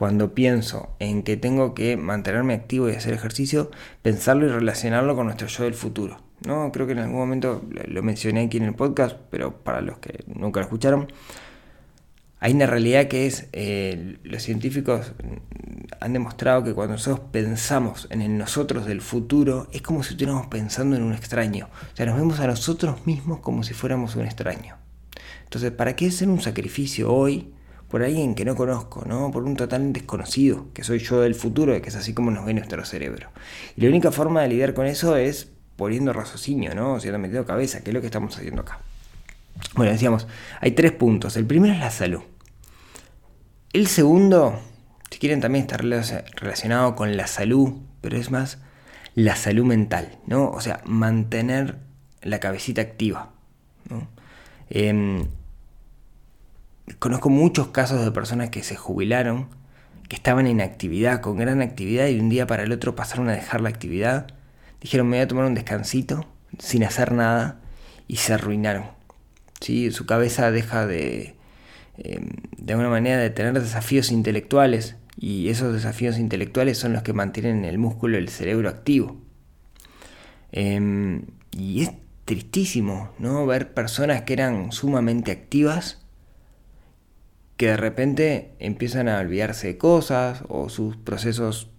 cuando 0.03 0.35
pienso 0.35 0.89
en 0.99 1.23
que 1.23 1.37
tengo 1.37 1.73
que 1.73 1.95
mantenerme 1.95 2.53
activo 2.53 2.89
y 2.89 2.91
hacer 2.91 3.13
ejercicio, 3.13 3.71
pensarlo 4.01 4.45
y 4.45 4.49
relacionarlo 4.49 5.15
con 5.15 5.27
nuestro 5.27 5.47
yo 5.47 5.63
del 5.63 5.75
futuro. 5.75 6.17
¿no? 6.45 6.73
Creo 6.73 6.85
que 6.85 6.91
en 6.91 6.99
algún 6.99 7.19
momento 7.19 7.63
lo 7.87 8.03
mencioné 8.03 8.41
aquí 8.41 8.57
en 8.57 8.63
el 8.63 8.75
podcast, 8.75 9.15
pero 9.29 9.63
para 9.63 9.79
los 9.79 9.99
que 9.99 10.25
nunca 10.27 10.59
lo 10.59 10.65
escucharon, 10.65 11.07
hay 12.41 12.51
una 12.51 12.65
realidad 12.65 13.07
que 13.07 13.27
es, 13.27 13.47
eh, 13.53 14.17
los 14.23 14.43
científicos 14.43 15.13
han 16.01 16.11
demostrado 16.11 16.65
que 16.65 16.73
cuando 16.73 16.95
nosotros 16.95 17.25
pensamos 17.31 18.09
en 18.09 18.21
el 18.21 18.37
nosotros 18.37 18.85
del 18.85 18.99
futuro, 18.99 19.69
es 19.71 19.81
como 19.81 20.03
si 20.03 20.15
estuviéramos 20.15 20.47
pensando 20.47 20.97
en 20.97 21.03
un 21.03 21.13
extraño. 21.13 21.69
O 21.93 21.95
sea, 21.95 22.05
nos 22.07 22.17
vemos 22.17 22.41
a 22.41 22.47
nosotros 22.47 23.07
mismos 23.07 23.39
como 23.39 23.63
si 23.63 23.73
fuéramos 23.73 24.17
un 24.17 24.25
extraño. 24.25 24.75
Entonces, 25.45 25.71
¿para 25.71 25.95
qué 25.95 26.07
hacer 26.07 26.27
un 26.27 26.41
sacrificio 26.41 27.09
hoy 27.13 27.52
por 27.93 28.01
alguien 28.01 28.33
que 28.33 28.43
no 28.43 28.55
conozco, 28.55 29.05
¿no? 29.05 29.29
por 29.29 29.43
un 29.43 29.55
total 29.55 29.93
desconocido, 29.93 30.65
que 30.73 30.83
soy 30.83 30.97
yo 30.97 31.21
del 31.21 31.35
futuro, 31.35 31.79
que 31.79 31.89
es 31.89 31.95
así 31.95 32.11
como 32.11 32.31
nos 32.31 32.43
ve 32.43 32.55
nuestro 32.55 32.83
cerebro? 32.85 33.29
Y 33.77 33.81
la 33.81 33.89
única 33.89 34.11
forma 34.11 34.41
de 34.41 34.47
lidiar 34.47 34.73
con 34.73 34.87
eso 34.87 35.15
es 35.15 35.51
poniendo 35.75 36.11
raciocinio, 36.11 36.73
¿no? 36.73 36.93
o 36.93 36.99
sea, 36.99 37.15
metiendo 37.19 37.45
cabeza, 37.45 37.83
que 37.83 37.91
es 37.91 37.93
lo 37.93 38.01
que 38.01 38.07
estamos 38.07 38.35
haciendo 38.35 38.63
acá. 38.63 38.79
Bueno, 39.75 39.91
decíamos, 39.91 40.25
hay 40.59 40.71
tres 40.71 40.91
puntos. 40.91 41.37
El 41.37 41.45
primero 41.45 41.71
es 41.71 41.79
la 41.81 41.91
salud. 41.91 42.21
El 43.73 43.85
segundo, 43.85 44.59
si 45.11 45.19
quieren, 45.19 45.39
también 45.39 45.65
está 45.65 45.77
relacionado 45.77 46.95
con 46.95 47.15
la 47.15 47.27
salud, 47.27 47.73
pero 48.01 48.17
es 48.17 48.31
más 48.31 48.57
la 49.13 49.35
salud 49.35 49.65
mental, 49.65 50.17
¿no? 50.25 50.49
O 50.49 50.61
sea, 50.61 50.81
mantener 50.85 51.77
la 52.23 52.39
cabecita 52.39 52.81
activa. 52.81 53.33
Em, 54.71 55.27
conozco 56.99 57.29
muchos 57.29 57.67
casos 57.69 58.03
de 58.03 58.11
personas 58.11 58.49
que 58.49 58.63
se 58.63 58.75
jubilaron, 58.75 59.47
que 60.09 60.15
estaban 60.15 60.47
en 60.47 60.61
actividad, 60.61 61.21
con 61.21 61.37
gran 61.37 61.61
actividad, 61.61 62.07
y 62.07 62.15
de 62.15 62.21
un 62.21 62.29
día 62.29 62.47
para 62.47 62.63
el 62.63 62.71
otro 62.71 62.95
pasaron 62.95 63.29
a 63.29 63.33
dejar 63.33 63.61
la 63.61 63.69
actividad. 63.69 64.27
Dijeron, 64.81 65.07
me 65.07 65.17
voy 65.17 65.23
a 65.23 65.27
tomar 65.27 65.45
un 65.45 65.53
descansito, 65.53 66.25
sin 66.59 66.83
hacer 66.83 67.11
nada, 67.11 67.59
y 68.07 68.17
se 68.17 68.33
arruinaron. 68.33 68.85
¿sí? 69.61 69.91
Su 69.91 70.05
cabeza 70.05 70.51
deja 70.51 70.85
de, 70.85 71.35
Em, 71.97 72.29
de 72.57 72.73
alguna 72.73 72.89
manera 72.89 73.17
de 73.17 73.29
tener 73.29 73.53
desafíos 73.53 74.11
intelectuales 74.11 74.95
y 75.15 75.49
esos 75.49 75.73
desafíos 75.73 76.17
intelectuales 76.17 76.77
son 76.79 76.93
los 76.93 77.03
que 77.03 77.13
mantienen 77.13 77.65
el 77.65 77.77
músculo 77.77 78.17
del 78.17 78.29
cerebro 78.29 78.69
activo. 78.69 79.17
Em, 80.51 81.25
y 81.51 81.83
es 81.83 81.91
tristísimo, 82.25 83.11
¿no? 83.19 83.45
Ver 83.45 83.73
personas 83.73 84.23
que 84.23 84.33
eran 84.33 84.71
sumamente 84.71 85.31
activas 85.31 86.02
que 87.57 87.67
de 87.67 87.77
repente 87.77 88.53
empiezan 88.59 89.07
a 89.07 89.19
olvidarse 89.19 89.67
de 89.67 89.77
cosas 89.77 90.43
o 90.47 90.69
sus 90.69 90.97
procesos 90.97 91.69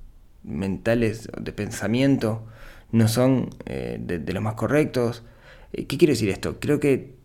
mentales 0.42 1.28
de 1.40 1.52
pensamiento 1.52 2.46
no 2.92 3.08
son 3.08 3.50
eh, 3.66 3.98
de, 4.00 4.18
de, 4.18 4.32
los 4.32 4.42
más 4.42 4.54
correctos. 4.54 5.24
Eh, 5.72 5.86
¿Qué 5.86 5.98
quiere 5.98 6.12
decir 6.12 6.28
esto? 6.30 6.60
Creo 6.60 6.78
que 6.78 7.16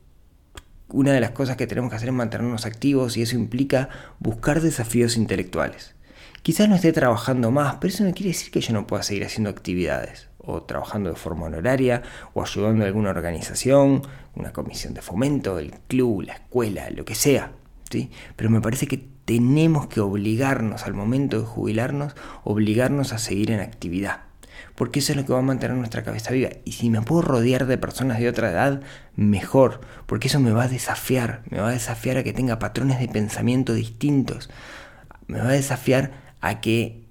una 0.87 1.13
de 1.13 1.19
las 1.19 1.31
cosas 1.31 1.57
que 1.57 1.67
tenemos 1.67 1.91
que 1.91 1.97
hacer 1.97 2.09
es 2.09 2.15
mantenernos 2.15 2.65
activos 2.65 3.17
y 3.17 3.21
eso 3.21 3.35
implica 3.35 3.89
buscar 4.17 4.61
desafíos 4.61 5.15
intelectuales. 5.15 5.95
Quizás 6.41 6.69
no 6.69 6.75
esté 6.75 6.91
trabajando 6.93 7.51
más, 7.51 7.75
pero 7.75 7.93
eso 7.93 8.03
no 8.03 8.13
quiere 8.13 8.29
decir 8.29 8.51
que 8.51 8.61
yo 8.61 8.73
no 8.73 8.87
pueda 8.87 9.03
seguir 9.03 9.25
haciendo 9.25 9.49
actividades. 9.49 10.27
o 10.41 10.63
trabajando 10.63 11.11
de 11.11 11.15
forma 11.15 11.45
honoraria, 11.45 12.01
o 12.33 12.41
ayudando 12.41 12.83
a 12.83 12.87
alguna 12.87 13.11
organización, 13.11 14.01
una 14.35 14.51
comisión 14.51 14.95
de 14.95 15.01
fomento, 15.01 15.59
el 15.59 15.71
club, 15.87 16.21
la 16.23 16.33
escuela, 16.33 16.89
lo 16.89 17.05
que 17.05 17.13
sea. 17.13 17.51
Pero 18.35 18.49
me 18.49 18.61
parece 18.61 18.87
que 18.87 19.07
tenemos 19.25 19.87
que 19.87 19.99
obligarnos 19.99 20.85
al 20.85 20.93
momento 20.93 21.39
de 21.39 21.45
jubilarnos, 21.45 22.15
obligarnos 22.43 23.13
a 23.13 23.17
seguir 23.17 23.51
en 23.51 23.59
actividad. 23.59 24.21
Porque 24.75 24.99
eso 24.99 25.11
es 25.11 25.17
lo 25.17 25.25
que 25.25 25.33
va 25.33 25.39
a 25.39 25.43
mantener 25.43 25.77
nuestra 25.77 26.03
cabeza 26.03 26.31
viva. 26.31 26.49
Y 26.65 26.73
si 26.73 26.89
me 26.89 27.01
puedo 27.01 27.21
rodear 27.21 27.65
de 27.65 27.77
personas 27.77 28.19
de 28.19 28.29
otra 28.29 28.51
edad, 28.51 28.81
mejor. 29.15 29.81
Porque 30.05 30.27
eso 30.27 30.39
me 30.39 30.51
va 30.51 30.63
a 30.63 30.67
desafiar. 30.67 31.43
Me 31.49 31.59
va 31.59 31.69
a 31.69 31.73
desafiar 31.73 32.17
a 32.17 32.23
que 32.23 32.33
tenga 32.33 32.59
patrones 32.59 32.99
de 32.99 33.07
pensamiento 33.07 33.73
distintos. 33.73 34.49
Me 35.27 35.39
va 35.39 35.49
a 35.49 35.53
desafiar 35.53 36.11
a 36.41 36.61
que 36.61 37.05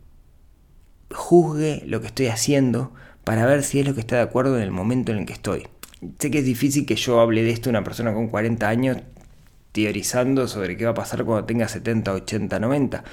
juzgue 1.10 1.82
lo 1.86 2.00
que 2.00 2.08
estoy 2.08 2.26
haciendo 2.26 2.92
para 3.24 3.46
ver 3.46 3.62
si 3.62 3.80
es 3.80 3.86
lo 3.86 3.94
que 3.94 4.00
está 4.00 4.16
de 4.16 4.22
acuerdo 4.22 4.56
en 4.56 4.62
el 4.62 4.70
momento 4.70 5.12
en 5.12 5.18
el 5.18 5.26
que 5.26 5.34
estoy. 5.34 5.66
Sé 6.18 6.30
que 6.30 6.38
es 6.38 6.44
difícil 6.44 6.86
que 6.86 6.96
yo 6.96 7.20
hable 7.20 7.42
de 7.42 7.50
esto 7.50 7.68
a 7.68 7.72
una 7.72 7.84
persona 7.84 8.14
con 8.14 8.28
40 8.28 8.68
años 8.68 8.98
teorizando 9.72 10.48
sobre 10.48 10.76
qué 10.76 10.84
va 10.84 10.92
a 10.92 10.94
pasar 10.94 11.24
cuando 11.24 11.44
tenga 11.46 11.68
70, 11.68 12.12
80, 12.12 12.58
90. 12.58 13.04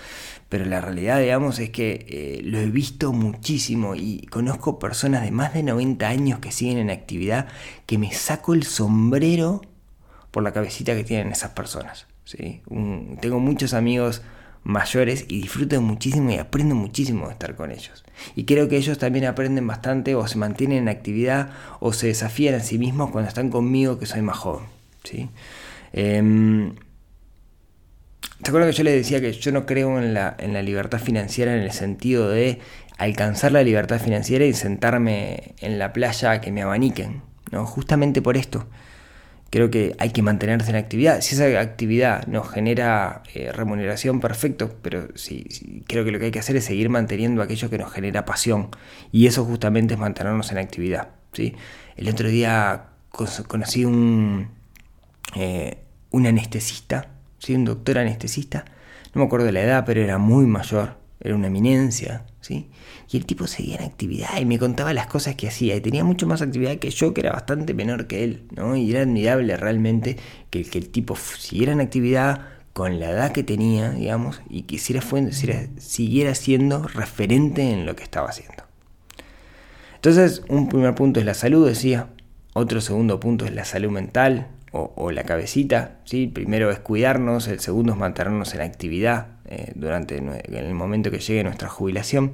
Pero 0.50 0.66
la 0.66 0.82
realidad, 0.82 1.20
digamos, 1.20 1.60
es 1.60 1.70
que 1.70 2.06
eh, 2.08 2.42
lo 2.44 2.60
he 2.60 2.68
visto 2.68 3.12
muchísimo 3.14 3.96
y 3.96 4.26
conozco 4.28 4.80
personas 4.80 5.24
de 5.24 5.32
más 5.32 5.54
de 5.54 5.64
90 5.64 6.08
años 6.08 6.40
que 6.40 6.52
siguen 6.52 6.78
en 6.78 6.90
actividad 6.90 7.48
que 7.86 7.98
me 7.98 8.12
saco 8.14 8.54
el 8.54 8.64
sombrero 8.64 9.62
por 10.32 10.44
la 10.44 10.54
cabecita 10.54 10.96
que 10.96 11.04
tienen 11.04 11.32
esas 11.32 11.52
personas. 11.52 12.08
¿sí? 12.26 12.62
tengo 13.22 13.40
muchos 13.40 13.74
amigos 13.74 14.22
mayores 14.64 15.26
y 15.28 15.42
disfruto 15.42 15.80
muchísimo 15.80 16.32
y 16.32 16.38
aprendo 16.38 16.74
muchísimo 16.74 17.28
de 17.28 17.34
estar 17.34 17.56
con 17.56 17.72
ellos. 17.72 18.04
Y 18.36 18.46
creo 18.46 18.68
que 18.68 18.78
ellos 18.78 18.98
también 18.98 19.26
aprenden 19.26 19.66
bastante 19.68 20.16
o 20.16 20.28
se 20.28 20.38
mantienen 20.38 20.80
en 20.80 20.90
actividad 20.90 21.52
o 21.80 21.94
se 21.94 22.08
desafían 22.08 22.56
a 22.56 22.60
sí 22.60 22.80
mismos 22.80 23.12
cuando 23.12 23.30
están 23.30 23.50
conmigo 23.50 24.00
que 24.00 24.08
soy 24.08 24.24
más 24.24 24.38
joven. 24.38 24.66
¿sí? 25.04 25.30
Eh, 25.96 26.72
¿Se 28.44 28.50
acuerdan 28.50 28.70
que 28.70 28.78
yo 28.78 28.84
les 28.84 28.94
decía 28.94 29.22
que 29.22 29.32
yo 29.32 29.52
no 29.52 29.66
creo 29.66 29.98
en 29.98 30.14
la, 30.14 30.36
en 30.38 30.54
la 30.54 30.62
libertad 30.62 31.00
financiera 31.00 31.56
en 31.56 31.62
el 31.62 31.72
sentido 31.72 32.30
de 32.30 32.60
alcanzar 32.98 33.52
la 33.52 33.64
libertad 33.64 34.00
financiera 34.00 34.46
y 34.46 34.54
sentarme 34.54 35.56
en 35.62 35.80
la 35.80 35.94
playa 35.94 36.32
a 36.32 36.42
que 36.42 36.52
me 36.52 36.62
abaniquen? 36.62 37.24
¿no? 37.52 37.66
Justamente 37.66 38.22
por 38.22 38.38
esto 38.38 38.68
creo 39.56 39.72
que 39.72 39.96
hay 40.00 40.10
que 40.10 40.22
mantenerse 40.22 40.70
en 40.70 40.75
actividad. 40.75 41.22
Si 41.22 41.34
esa 41.34 41.62
actividad 41.62 42.28
nos 42.28 42.50
genera 42.50 43.24
eh, 43.34 43.54
remuneración, 43.54 44.20
perfecto, 44.20 44.75
pero 44.82 45.08
sí, 45.16 45.84
creo 45.88 46.04
que 46.04 46.12
lo 46.12 46.20
que 46.20 46.25
hay 46.25 46.32
que 46.32 46.40
hacer 46.40 46.58
es 46.58 46.66
seguir 46.66 46.90
manteniendo 46.90 47.42
aquello 47.42 47.70
que 47.70 47.78
nos 47.78 47.90
genera 47.94 48.25
pasión. 48.25 48.68
Y 49.14 49.28
eso 49.28 49.46
justamente 49.46 49.94
es 49.94 50.00
mantenernos 50.00 50.52
en 50.52 50.58
actividad. 50.58 51.08
¿sí? 51.32 51.56
El 51.96 52.10
otro 52.10 52.28
día 52.28 52.88
conocí 53.48 53.86
un, 53.86 54.50
eh, 55.38 55.78
un 56.15 56.27
anestesista, 56.27 57.10
¿sí? 57.39 57.55
un 57.55 57.65
doctor 57.65 57.98
anestesista, 57.98 58.63
no 59.13 59.19
me 59.19 59.25
acuerdo 59.25 59.45
de 59.45 59.51
la 59.51 59.62
edad, 59.62 59.84
pero 59.86 60.01
era 60.01 60.17
muy 60.17 60.45
mayor, 60.45 60.98
era 61.19 61.36
una 61.36 61.48
eminencia, 61.48 62.25
¿sí? 62.39 62.69
Y 63.10 63.17
el 63.17 63.25
tipo 63.25 63.48
seguía 63.48 63.75
en 63.77 63.84
actividad 63.84 64.39
y 64.39 64.45
me 64.45 64.57
contaba 64.57 64.93
las 64.93 65.07
cosas 65.07 65.36
que 65.36 65.48
hacía. 65.48 65.75
Y 65.75 65.81
tenía 65.81 66.05
mucho 66.05 66.25
más 66.25 66.41
actividad 66.41 66.77
que 66.77 66.89
yo, 66.89 67.13
que 67.13 67.22
era 67.22 67.34
bastante 67.34 67.74
menor 67.74 68.07
que 68.07 68.24
él, 68.24 68.48
¿no? 68.55 68.77
Y 68.77 68.91
era 68.91 69.01
admirable 69.01 69.57
realmente 69.57 70.17
que, 70.50 70.63
que 70.63 70.77
el 70.77 70.89
tipo 70.89 71.17
siguiera 71.17 71.74
en 71.74 71.81
actividad 71.81 72.48
con 72.72 73.00
la 73.00 73.10
edad 73.10 73.31
que 73.31 73.43
tenía, 73.43 73.91
digamos, 73.91 74.41
y 74.50 74.63
que 74.63 74.79
siguiera 74.79 76.36
siendo 76.36 76.88
referente 76.88 77.72
en 77.72 77.86
lo 77.86 77.95
que 77.95 78.03
estaba 78.03 78.29
haciendo. 78.29 78.63
Entonces, 79.95 80.43
un 80.48 80.69
primer 80.69 80.95
punto 80.95 81.19
es 81.19 81.25
la 81.25 81.34
salud, 81.34 81.67
decía. 81.67 82.10
Otro 82.53 82.79
segundo 82.79 83.19
punto 83.19 83.45
es 83.45 83.53
la 83.53 83.65
salud 83.65 83.91
mental 83.91 84.55
o, 84.75 85.12
la 85.12 85.24
cabecita. 85.24 86.00
¿sí? 86.03 86.27
Primero 86.27 86.70
es 86.70 86.79
cuidarnos, 86.79 87.48
el 87.48 87.60
segundo 87.60 87.94
es 87.94 88.00
mantenernos 88.00 88.53
en 88.53 88.62
actividad 88.62 89.27
eh, 89.46 89.72
durante 89.75 90.17
en 90.17 90.29
el 90.53 90.74
momento 90.74 91.12
que 91.12 91.20
llegue 91.20 91.44
nuestra 91.44 91.70
jubilación. 91.70 92.34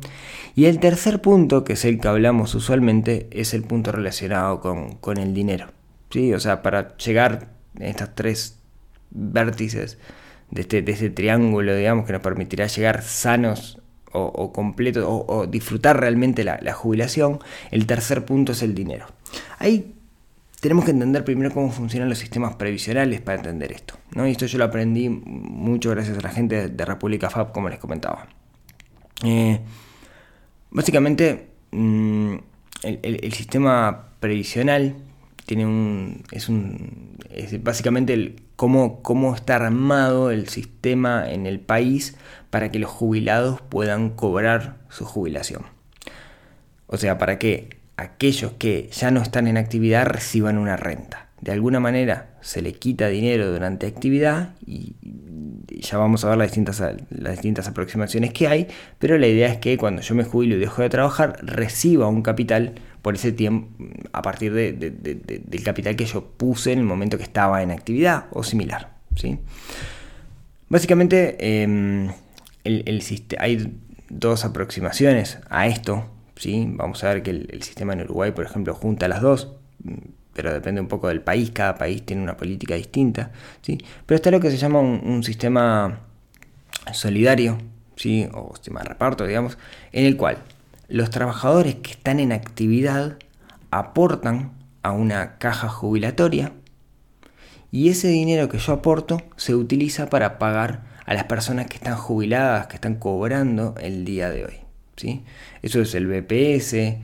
Y 0.55 0.65
el 0.65 0.79
tercer 0.79 1.21
punto, 1.21 1.63
que 1.63 1.74
es 1.74 1.86
el 1.86 2.00
que 2.00 2.07
hablamos 2.07 2.55
usualmente, 2.55 3.27
es 3.31 3.53
el 3.53 3.63
punto 3.63 3.91
relacionado 3.91 4.60
con, 4.60 5.17
el 5.17 5.33
dinero. 5.33 5.67
¿sí? 6.10 6.33
O 6.33 6.39
sea, 6.39 6.63
para 6.63 6.98
llegar 6.98 7.50
a 7.79 7.86
estas 7.86 8.15
tres 8.15 8.60
vértices 9.12 10.00
de 10.50 10.62
este, 10.62 10.81
de 10.81 10.91
este 10.91 11.10
triángulo, 11.12 11.75
digamos, 11.75 12.05
que 12.05 12.13
nos 12.13 12.21
permitirá 12.21 12.67
llegar 12.67 13.03
sanos 13.03 13.77
o, 14.13 14.51
completos 14.51 15.05
o, 15.07 15.48
disfrutar 15.48 15.98
realmente 15.98 16.43
la, 16.43 16.60
la, 16.62 16.74
jubilación, 16.74 17.39
el 17.69 17.86
tercer 17.86 18.25
punto 18.25 18.51
es 18.51 18.62
el 18.62 18.75
dinero. 18.75 19.05
Hay 19.57 19.93
tenemos 20.62 20.86
que 20.86 20.91
entender 20.91 21.25
primero 21.25 21.51
cómo 21.51 21.72
funcionan 21.72 22.08
los 22.08 22.20
sistemas 22.20 22.56
previsionales 22.56 23.20
para 23.20 23.39
entender 23.39 23.72
esto. 23.72 23.96
Y 24.15 24.30
esto 24.30 24.46
yo 24.46 24.60
lo 24.60 24.65
aprendí 24.65 25.10
mucho 25.10 25.89
gracias 25.89 26.20
a 26.20 26.22
la 26.22 26.30
gente 26.30 26.70
de 26.70 26.86
República 26.86 27.32
Fab, 27.32 27.51
como 27.51 27.68
les 27.68 27.80
comentaba. 27.80 28.27
Eh, 29.24 29.60
básicamente, 30.70 31.48
mm, 31.72 32.36
el, 32.84 33.34
sistema 33.34 34.10
previsional 34.20 34.98
tiene 35.48 35.65
un, 35.65 36.24
es, 36.32 36.48
un, 36.48 37.18
es 37.32 37.62
básicamente 37.63 38.13
el, 38.13 38.44
cómo, 38.56 39.01
cómo 39.01 39.34
está 39.34 39.56
armado 39.56 40.30
el 40.30 40.48
sistema 40.48 41.27
en 41.27 41.48
el 41.48 41.60
país 41.60 42.15
para 42.51 42.70
que 42.70 42.77
los 42.77 42.91
jubilados 42.91 43.62
puedan 43.62 44.12
cobrar 44.12 44.77
su 44.89 45.06
jubilación. 45.06 45.63
O 46.86 46.98
sea, 46.98 47.18
para 47.18 47.39
que 47.39 47.80
aquellos 48.01 48.53
que 48.53 48.89
ya 48.91 49.12
no 49.12 49.22
están 49.22 49.48
en 49.48 49.58
actividad 49.58 50.05
reciban 50.05 50.58
una 50.58 50.77
renta. 50.77 51.27
De 51.41 51.51
alguna 51.51 51.79
manera 51.79 52.36
se 52.41 52.62
le 52.62 52.74
quita 52.74 53.08
dinero 53.08 53.51
durante 53.51 53.88
actividad 53.88 54.53
y 54.65 54.96
ya 55.81 55.98
vamos 55.98 56.24
a 56.24 56.29
ver 56.29 56.38
las 56.38 56.48
distintas, 56.48 56.79
las 57.10 57.34
distintas 57.34 57.67
aproximaciones 57.67 58.31
que 58.34 58.48
hay, 58.48 58.67
pero 59.00 59.17
la 59.17 59.27
idea 59.27 59.48
es 59.48 59.58
que 59.58 59.77
cuando 59.77 60.01
yo 60.01 60.13
me 60.15 60.24
jubilo 60.24 60.55
y 60.55 60.60
dejo 60.60 60.81
de 60.81 60.89
trabajar 60.89 61.38
reciba 61.41 62.08
un 62.08 62.22
capital 62.22 62.75
por 63.01 63.15
ese 63.15 63.31
tiempo 63.31 63.70
a 64.13 64.22
partir 64.22 64.53
del 64.53 65.63
capital 65.63 65.96
que 65.96 66.05
yo 66.05 66.24
puse 66.24 66.72
en 66.74 66.79
el 66.79 66.86
momento 66.86 67.17
que 67.17 67.24
estaba 67.24 67.63
en 67.63 67.72
actividad 67.72 68.25
o 68.31 68.43
similar. 68.43 68.93
¿sí? 69.15 69.39
Básicamente 70.70 71.63
em, 71.63 72.12
hay 73.39 73.74
dos 74.10 74.46
aproximaciones 74.46 75.39
a 75.50 75.67
esto 75.67 76.05
Vamos 76.45 77.03
a 77.03 77.13
ver 77.13 77.24
que 77.24 77.31
el, 77.31 77.63
sistema 77.63 77.93
en 77.93 78.01
Uruguay, 78.01 78.31
por 78.31 78.45
ejemplo, 78.45 78.74
junta 78.74 79.07
las 79.07 79.21
dos, 79.21 79.53
pero 80.33 80.51
depende 80.51 80.81
un 80.81 80.88
poco 80.88 81.07
del 81.07 81.21
país, 81.21 81.51
cada 81.51 81.75
país 81.75 82.03
tiene 82.05 82.24
una 82.24 82.38
política 82.38 82.75
distinta, 82.75 83.31
¿sí? 83.62 83.77
Pero 84.05 84.15
está 84.15 84.31
lo 84.31 84.39
que 84.39 84.50
se 84.50 84.57
llama 84.57 84.79
un, 84.79 85.24
sistema 85.24 86.00
solidario, 86.93 87.57
¿sí? 87.95 88.27
O 88.33 88.55
sistema 88.55 88.81
de 88.81 88.89
reparto, 88.89 89.25
digamos, 89.25 89.57
en 89.91 90.05
el 90.05 90.17
cual 90.17 90.38
los 90.88 91.10
trabajadores 91.10 91.75
que 91.75 91.91
están 91.91 92.19
en 92.19 92.31
actividad 92.31 93.17
aportan 93.69 94.51
a 94.83 94.91
una 94.91 95.38
caja 95.38 95.69
jubilatoria 95.69 96.53
y 97.71 97.89
ese 97.89 98.07
dinero 98.07 98.50
que 98.50 98.57
yo 98.57 98.74
aporto 98.74 99.21
se 99.38 99.55
utiliza 99.55 100.10
para 100.10 100.39
pagar 100.39 100.83
a 101.05 101.13
las 101.13 101.25
personas 101.25 101.67
que 101.67 101.77
están 101.77 101.95
jubiladas, 101.95 102.67
que 102.67 102.75
están 102.75 102.95
cobrando 102.95 103.75
el 103.79 104.05
día 104.05 104.29
de 104.29 104.45
hoy. 104.45 104.71
Eso 105.62 105.81
es 105.81 105.96
el 105.96 106.08
BPS, 106.08 106.98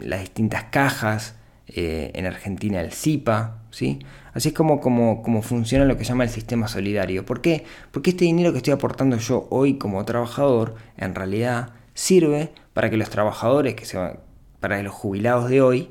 las 0.00 0.20
distintas 0.20 0.64
cajas, 0.64 1.34
eh, 1.70 2.12
en 2.14 2.24
Argentina 2.24 2.80
el 2.80 2.92
CIPA, 2.92 3.58
¿sí? 3.70 3.98
Así 4.32 4.48
es 4.48 4.54
como, 4.54 4.80
como, 4.80 5.42
funciona 5.42 5.84
lo 5.84 5.98
que 5.98 6.04
llama 6.04 6.24
el 6.24 6.30
sistema 6.30 6.66
solidario. 6.66 7.26
¿Por 7.26 7.42
qué? 7.42 7.64
Porque 7.90 8.10
este 8.10 8.24
dinero 8.24 8.52
que 8.52 8.58
estoy 8.58 8.72
aportando 8.72 9.18
yo 9.18 9.46
hoy 9.50 9.76
como 9.76 10.02
trabajador, 10.06 10.76
en 10.96 11.14
realidad 11.14 11.74
sirve 11.92 12.52
para 12.72 12.88
que 12.88 12.96
los 12.96 13.10
trabajadores, 13.10 13.74
que 13.74 13.84
se 13.84 13.98
para 14.60 14.82
los 14.82 14.94
jubilados 14.94 15.50
de 15.50 15.60
hoy, 15.60 15.90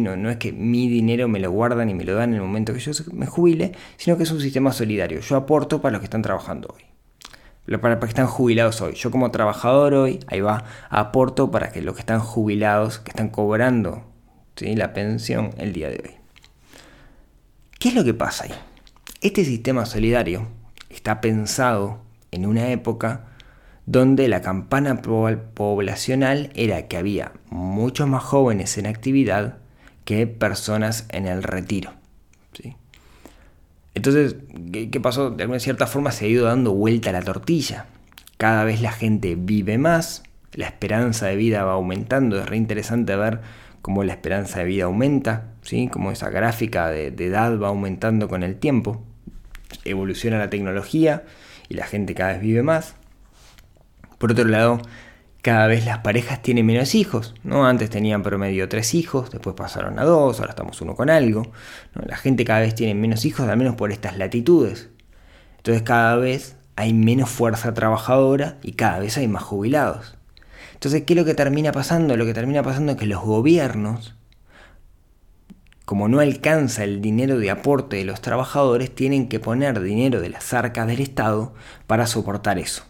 no, 0.00 0.16
no 0.16 0.30
es 0.30 0.36
que 0.36 0.52
mi 0.52 0.88
dinero 0.88 1.26
me 1.26 1.40
lo 1.40 1.50
guardan 1.50 1.90
y 1.90 1.94
me 1.94 2.04
lo 2.04 2.14
dan 2.14 2.30
en 2.30 2.36
el 2.36 2.42
momento 2.42 2.72
que 2.72 2.78
yo 2.78 2.92
me 3.12 3.26
jubile, 3.26 3.72
sino 3.96 4.16
que 4.16 4.22
es 4.22 4.30
un 4.30 4.40
sistema 4.40 4.72
solidario. 4.72 5.20
Yo 5.20 5.36
aporto 5.36 5.82
para 5.82 5.92
los 5.92 6.00
que 6.00 6.06
están 6.06 6.22
trabajando 6.22 6.72
hoy 6.74 6.91
para, 7.80 7.98
que 7.98 8.06
están 8.06 8.26
jubilados 8.26 8.80
hoy. 8.80 8.94
Yo 8.94 9.10
como 9.10 9.30
trabajador 9.30 9.94
hoy, 9.94 10.20
ahí 10.26 10.40
va, 10.40 10.64
aporto 10.90 11.50
para 11.50 11.70
que 11.72 11.82
los 11.82 11.94
que 11.94 12.00
están 12.00 12.20
jubilados, 12.20 12.98
que 12.98 13.10
están 13.10 13.28
cobrando 13.28 14.04
la 14.60 14.92
pensión 14.92 15.50
el 15.58 15.72
día 15.72 15.88
de 15.88 16.00
hoy. 16.04 16.14
¿Qué 17.78 17.88
es 17.88 17.94
lo 17.94 18.04
que 18.04 18.14
pasa 18.14 18.44
ahí? 18.44 18.52
Este 19.20 19.44
sistema 19.44 19.86
solidario 19.86 20.46
está 20.88 21.20
pensado 21.20 22.00
en 22.30 22.46
una 22.46 22.68
época 22.68 23.26
donde 23.86 24.28
la 24.28 24.40
campana 24.40 25.02
poblacional 25.02 26.50
era 26.54 26.86
que 26.86 26.96
había 26.96 27.32
muchos 27.50 28.06
más 28.08 28.22
jóvenes 28.22 28.78
en 28.78 28.86
actividad 28.86 29.58
que 30.04 30.26
personas 30.26 31.06
en 31.08 31.26
el 31.26 31.42
retiro. 31.42 31.92
¿sí? 32.52 32.76
Entonces, 33.94 34.36
¿qué, 34.72 35.00
pasó? 35.00 35.30
De 35.30 35.42
alguna 35.42 35.60
cierta 35.60 35.86
forma 35.86 36.12
se 36.12 36.24
ha 36.24 36.28
ido 36.28 36.46
dando 36.46 36.72
vuelta 36.72 37.10
a 37.10 37.12
la 37.12 37.22
tortilla. 37.22 37.86
Cada 38.38 38.64
vez 38.64 38.80
la 38.80 38.92
gente 38.92 39.36
vive 39.36 39.78
más, 39.78 40.22
la 40.54 40.66
esperanza 40.66 41.26
de 41.26 41.36
vida 41.36 41.64
va 41.64 41.72
aumentando, 41.72 42.40
es 42.40 42.48
re 42.48 42.56
interesante 42.56 43.14
ver 43.16 43.40
cómo 43.82 44.04
la 44.04 44.12
esperanza 44.12 44.60
de 44.60 44.64
vida 44.64 44.84
aumenta, 44.84 45.48
¿sí? 45.62 45.88
como 45.88 46.10
esa 46.10 46.30
gráfica 46.30 46.88
de 46.88 47.08
edad 47.08 47.58
va 47.58 47.68
aumentando 47.68 48.28
con 48.28 48.42
el 48.42 48.56
tiempo, 48.56 49.04
evoluciona 49.84 50.38
la 50.38 50.50
tecnología 50.50 51.24
y 51.68 51.74
la 51.74 51.86
gente 51.86 52.14
cada 52.14 52.32
vez 52.32 52.40
vive 52.40 52.62
más. 52.62 52.94
Por 54.18 54.32
otro 54.32 54.44
lado, 54.44 54.80
cada 55.42 55.66
vez 55.66 55.84
las 55.84 55.98
parejas 55.98 56.40
tienen 56.40 56.64
menos 56.64 56.94
hijos, 56.94 57.34
¿no? 57.42 57.66
Antes 57.66 57.90
tenían 57.90 58.22
promedio 58.22 58.68
tres 58.68 58.94
hijos, 58.94 59.30
después 59.30 59.56
pasaron 59.56 59.98
a 59.98 60.04
dos, 60.04 60.38
ahora 60.38 60.50
estamos 60.50 60.80
uno 60.80 60.94
con 60.94 61.10
algo. 61.10 61.50
La 61.94 62.16
gente 62.16 62.44
cada 62.44 62.60
vez 62.60 62.76
tiene 62.76 62.94
menos 62.94 63.24
hijos, 63.24 63.48
al 63.48 63.56
menos 63.56 63.74
por 63.74 63.90
estas 63.90 64.16
latitudes. 64.16 64.88
Entonces 65.58 65.82
cada 65.82 66.16
vez 66.16 66.56
hay 66.76 66.94
menos 66.94 67.28
fuerza 67.28 67.74
trabajadora 67.74 68.58
y 68.62 68.72
cada 68.72 69.00
vez 69.00 69.18
hay 69.18 69.26
más 69.26 69.42
jubilados. 69.42 70.16
Entonces, 70.74 71.02
¿qué 71.04 71.12
es 71.12 71.18
lo 71.18 71.24
que 71.24 71.34
termina 71.34 71.72
pasando? 71.72 72.16
Lo 72.16 72.24
que 72.24 72.34
termina 72.34 72.62
pasando 72.62 72.92
es 72.92 72.98
que 72.98 73.06
los 73.06 73.22
gobiernos, 73.22 74.14
como 75.84 76.08
no 76.08 76.20
alcanza 76.20 76.84
el 76.84 77.00
dinero 77.00 77.38
de 77.38 77.50
aporte 77.50 77.96
de 77.96 78.04
los 78.04 78.20
trabajadores, 78.20 78.94
tienen 78.94 79.28
que 79.28 79.40
poner 79.40 79.80
dinero 79.80 80.20
de 80.20 80.30
las 80.30 80.52
arcas 80.54 80.86
del 80.86 81.00
Estado 81.00 81.54
para 81.86 82.06
soportar 82.06 82.58
eso. 82.58 82.84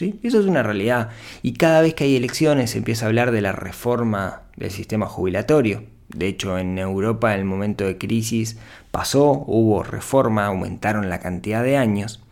Eso 0.00 0.40
es 0.40 0.46
una 0.46 0.62
realidad. 0.62 1.10
Y 1.42 1.54
cada 1.54 1.80
vez 1.80 1.94
que 1.94 2.04
hay 2.04 2.16
elecciones 2.16 2.70
se 2.70 2.78
empieza 2.78 3.04
a 3.04 3.08
hablar 3.08 3.30
de 3.30 3.40
la 3.40 3.52
reforma 3.52 4.42
del 4.56 4.70
sistema 4.70 5.06
jubilatorio. 5.06 5.84
De 6.08 6.26
hecho, 6.26 6.58
en 6.58 6.78
Europa 6.78 7.34
en 7.34 7.40
el 7.40 7.44
momento 7.44 7.84
de 7.84 7.98
crisis 7.98 8.58
pasó, 8.90 9.44
hubo 9.46 9.82
reforma, 9.82 10.46
aumentaron 10.46 11.10
la 11.10 11.20
cantidad 11.20 11.62
de 11.62 11.76
años. 11.76 12.22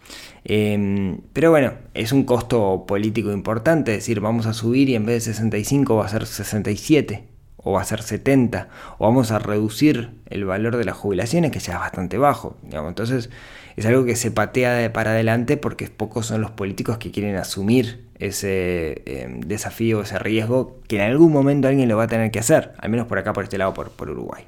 Em, 0.44 1.18
pero 1.32 1.50
bueno, 1.50 1.73
es 1.94 2.12
un 2.12 2.25
costo 2.25 2.85
político 2.87 3.32
importante, 3.32 3.92
es 3.92 3.99
decir, 3.99 4.20
vamos 4.20 4.46
a 4.46 4.54
subir 4.54 4.88
y 4.88 4.94
en 4.94 5.04
vez 5.04 5.25
de 5.25 5.32
65 5.32 5.96
va 5.96 6.06
a 6.06 6.08
ser 6.08 6.25
67 6.25 7.35
o 7.66 7.73
va 7.73 7.80
a 7.80 7.85
ser 7.85 8.00
70 8.00 8.68
o 8.99 9.06
vamos 9.06 9.32
a 9.32 9.40
reducir 9.40 10.11
el 10.30 10.44
valor 10.44 10.76
de 10.76 10.85
las 10.85 10.96
jubilaciones 10.96 11.50
que 11.50 11.58
es 11.58 11.68
bastante 11.68 12.16
bajo. 12.16 12.56
Entonces 12.70 13.28
es 13.75 13.87
algo 13.87 14.04
que 14.04 14.14
se 14.14 14.30
patea 14.30 14.92
para 14.92 15.11
adelante 15.11 15.56
porque 15.56 15.88
pocos 15.88 16.26
son 16.26 16.42
los 16.42 16.52
políticos 16.52 16.99
que 16.99 17.11
quieren 17.11 17.35
asumir 17.35 18.06
ese 18.20 19.02
em, 19.04 19.40
desafío, 19.40 20.00
ese 20.00 20.16
riesgo, 20.20 20.78
que 20.87 20.96
en 20.96 21.11
algún 21.11 21.32
momento 21.32 21.66
alguien 21.66 21.88
lo 21.88 21.96
va 21.96 22.04
a 22.04 22.06
tener 22.06 22.30
que 22.30 22.38
hacer, 22.38 22.73
al 22.78 22.88
menos 22.88 23.08
por 23.08 23.18
acá, 23.18 23.32
por 23.32 23.42
este 23.42 23.58
lado, 23.58 23.75
por, 23.75 23.90
Uruguay. 24.08 24.44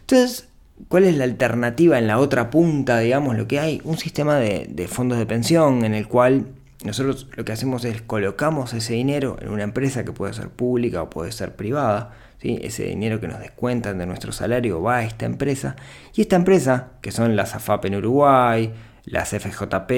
Entonces, 0.00 0.48
¿cuál 0.86 1.04
es 1.04 1.16
la 1.16 1.24
alternativa 1.24 1.98
en 1.98 2.06
la 2.06 2.18
otra 2.18 2.50
punta, 2.50 3.00
digamos, 3.00 3.36
lo 3.36 3.48
que 3.48 3.58
hay? 3.58 3.80
Un 3.82 3.98
sistema 3.98 4.36
de 4.38 4.86
fondos 4.88 5.18
de 5.18 5.26
pensión 5.26 5.84
en 5.84 5.92
el 5.92 6.06
cual 6.06 6.46
nosotros 6.84 7.28
lo 7.34 7.44
que 7.44 7.52
hacemos 7.52 7.84
es 7.84 8.02
colocamos 8.02 8.72
ese 8.74 8.94
dinero 8.94 9.36
en 9.40 9.48
una 9.48 9.64
empresa 9.64 10.04
que 10.04 10.12
puede 10.12 10.34
ser 10.34 10.50
pública 10.50 11.02
o 11.02 11.10
puede 11.10 11.32
ser 11.32 11.56
privada, 11.56 12.12
ese 12.40 12.84
dinero 12.84 13.20
que 13.20 13.26
nos 13.26 13.40
descuentan 13.40 13.96
de 13.96 14.06
nuestro 14.06 14.30
salario 14.30 14.82
va 14.82 14.98
a 14.98 15.04
esta 15.04 15.24
empresa. 15.24 15.76
Y 16.14 16.20
esta 16.20 16.36
empresa, 16.36 16.90
que 17.00 17.10
son 17.10 17.36
las 17.36 17.54
AFAP 17.54 17.86
en 17.86 17.96
Uruguay, 17.96 18.70
las 19.06 19.30
FJP, 19.30 19.90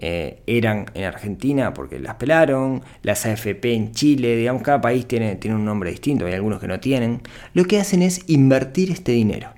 eh, 0.00 0.42
eran 0.46 0.86
en 0.94 1.04
Argentina 1.04 1.74
porque 1.74 1.98
las 1.98 2.14
pelaron, 2.14 2.82
las 3.02 3.26
AFP 3.26 3.74
en 3.74 3.92
Chile, 3.92 4.36
digamos, 4.36 4.62
cada 4.62 4.80
país 4.80 5.06
tiene, 5.06 5.34
tiene 5.36 5.56
un 5.56 5.64
nombre 5.64 5.90
distinto, 5.90 6.26
hay 6.26 6.34
algunos 6.34 6.60
que 6.60 6.68
no 6.68 6.78
tienen, 6.78 7.20
lo 7.52 7.64
que 7.64 7.80
hacen 7.80 8.02
es 8.02 8.28
invertir 8.28 8.92
este 8.92 9.12
dinero. 9.12 9.50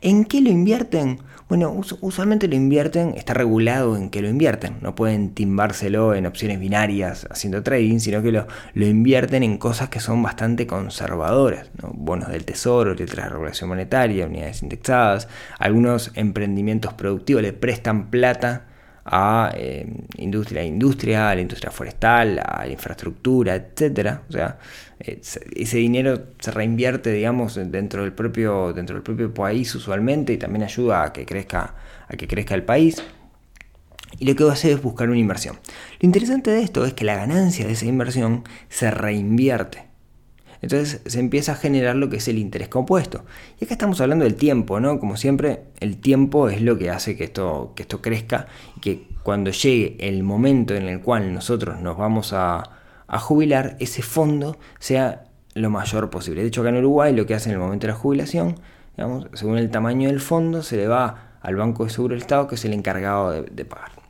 ¿En 0.00 0.24
qué 0.24 0.40
lo 0.40 0.50
invierten? 0.50 1.18
Bueno, 1.46 1.78
usualmente 2.00 2.48
lo 2.48 2.54
invierten, 2.54 3.14
está 3.16 3.34
regulado 3.34 3.96
en 3.96 4.08
que 4.08 4.22
lo 4.22 4.28
invierten. 4.28 4.78
No 4.80 4.94
pueden 4.94 5.34
timbárselo 5.34 6.14
en 6.14 6.24
opciones 6.24 6.58
binarias 6.58 7.26
haciendo 7.30 7.62
trading, 7.62 7.98
sino 7.98 8.22
que 8.22 8.32
lo, 8.32 8.46
lo 8.72 8.86
invierten 8.86 9.42
en 9.42 9.58
cosas 9.58 9.90
que 9.90 10.00
son 10.00 10.22
bastante 10.22 10.66
conservadoras. 10.66 11.70
Bonos 11.82 12.30
del 12.30 12.46
tesoro, 12.46 12.94
letras 12.94 13.26
de 13.26 13.30
regulación 13.30 13.68
monetaria, 13.68 14.26
unidades 14.26 14.62
indexadas. 14.62 15.28
Algunos 15.58 16.12
emprendimientos 16.14 16.94
productivos 16.94 17.42
le 17.42 17.52
prestan 17.52 18.10
plata 18.10 18.64
a 19.04 19.52
eh, 19.54 19.86
industria, 20.16 20.64
industria, 20.64 21.30
a 21.30 21.34
la 21.34 21.40
industria 21.40 21.70
forestal, 21.70 22.38
a 22.38 22.64
la 22.64 22.72
infraestructura, 22.72 23.54
etcétera. 23.54 24.22
O 24.28 24.32
sea, 24.32 24.58
eh, 25.00 25.20
ese 25.20 25.78
dinero 25.78 26.28
se 26.38 26.50
reinvierte, 26.50 27.12
digamos, 27.12 27.54
dentro 27.54 28.02
del 28.02 28.12
propio, 28.12 28.72
dentro 28.72 28.94
del 28.96 29.02
propio 29.02 29.32
país 29.32 29.74
usualmente 29.74 30.32
y 30.32 30.38
también 30.38 30.62
ayuda 30.62 31.04
a 31.04 31.12
que 31.12 31.26
crezca, 31.26 31.74
a 32.08 32.16
que 32.16 32.26
crezca 32.26 32.54
el 32.54 32.62
país. 32.62 33.02
Y 34.18 34.26
lo 34.26 34.36
que 34.36 34.44
va 34.44 34.50
a 34.50 34.54
hacer 34.54 34.72
es 34.72 34.82
buscar 34.82 35.08
una 35.08 35.18
inversión. 35.18 35.58
Lo 36.00 36.06
interesante 36.06 36.50
de 36.50 36.62
esto 36.62 36.84
es 36.84 36.94
que 36.94 37.04
la 37.04 37.16
ganancia 37.16 37.66
de 37.66 37.72
esa 37.72 37.86
inversión 37.86 38.44
se 38.68 38.90
reinvierte. 38.90 39.93
Entonces 40.64 41.02
se 41.04 41.20
empieza 41.20 41.52
a 41.52 41.56
generar 41.56 41.94
lo 41.94 42.08
que 42.08 42.16
es 42.16 42.26
el 42.26 42.38
interés 42.38 42.68
compuesto. 42.68 43.26
Y 43.60 43.66
acá 43.66 43.74
estamos 43.74 44.00
hablando 44.00 44.24
del 44.24 44.34
tiempo, 44.34 44.80
¿no? 44.80 44.98
Como 44.98 45.18
siempre, 45.18 45.64
el 45.78 45.98
tiempo 45.98 46.48
es 46.48 46.62
lo 46.62 46.78
que 46.78 46.88
hace 46.88 47.18
que 47.18 47.24
esto, 47.24 47.74
que 47.76 47.82
esto 47.82 48.00
crezca 48.00 48.46
y 48.78 48.80
que 48.80 49.08
cuando 49.22 49.50
llegue 49.50 49.96
el 50.00 50.22
momento 50.22 50.74
en 50.74 50.84
el 50.88 51.02
cual 51.02 51.34
nosotros 51.34 51.80
nos 51.82 51.98
vamos 51.98 52.32
a, 52.32 52.62
jubilar, 53.06 53.76
ese 53.78 54.00
fondo 54.00 54.56
sea 54.78 55.24
lo 55.52 55.68
mayor 55.68 56.08
posible. 56.08 56.40
De 56.40 56.48
hecho, 56.48 56.62
acá 56.62 56.70
en 56.70 56.78
Uruguay 56.78 57.14
lo 57.14 57.26
que 57.26 57.34
hace 57.34 57.50
en 57.50 57.56
el 57.56 57.60
momento 57.60 57.86
de 57.86 57.92
la 57.92 57.98
jubilación, 57.98 58.58
digamos, 58.96 59.26
según 59.34 59.58
el 59.58 59.70
tamaño 59.70 60.08
del 60.08 60.20
fondo, 60.20 60.62
se 60.62 60.78
le 60.78 60.88
va 60.88 61.36
al 61.42 61.56
Banco 61.56 61.84
de 61.84 61.90
Seguro 61.90 62.14
del 62.14 62.22
Estado, 62.22 62.48
que 62.48 62.54
es 62.54 62.64
el 62.64 62.72
encargado 62.72 63.30
de, 63.30 63.42
de 63.42 63.64
pagar. 63.66 64.03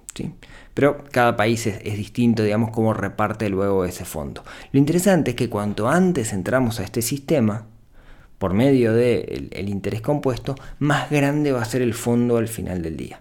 Pero 0.74 1.04
cada 1.10 1.36
país 1.36 1.66
es, 1.66 1.82
distinto, 1.96 2.42
digamos, 2.42 2.70
cómo 2.70 2.94
reparte 2.94 3.48
luego 3.48 3.84
ese 3.84 4.04
fondo. 4.04 4.44
Lo 4.72 4.78
interesante 4.78 5.30
es 5.30 5.36
que 5.36 5.48
cuanto 5.48 5.88
antes 5.88 6.32
entramos 6.32 6.80
a 6.80 6.84
este 6.84 7.02
sistema, 7.02 7.66
por 8.38 8.54
medio 8.54 8.92
del 8.92 9.48
el 9.52 9.68
interés 9.68 10.00
compuesto, 10.00 10.54
más 10.78 11.10
grande 11.10 11.52
va 11.52 11.62
a 11.62 11.64
ser 11.64 11.82
el 11.82 11.94
fondo 11.94 12.36
al 12.36 12.48
final 12.48 12.82
del 12.82 12.96
día. 12.96 13.20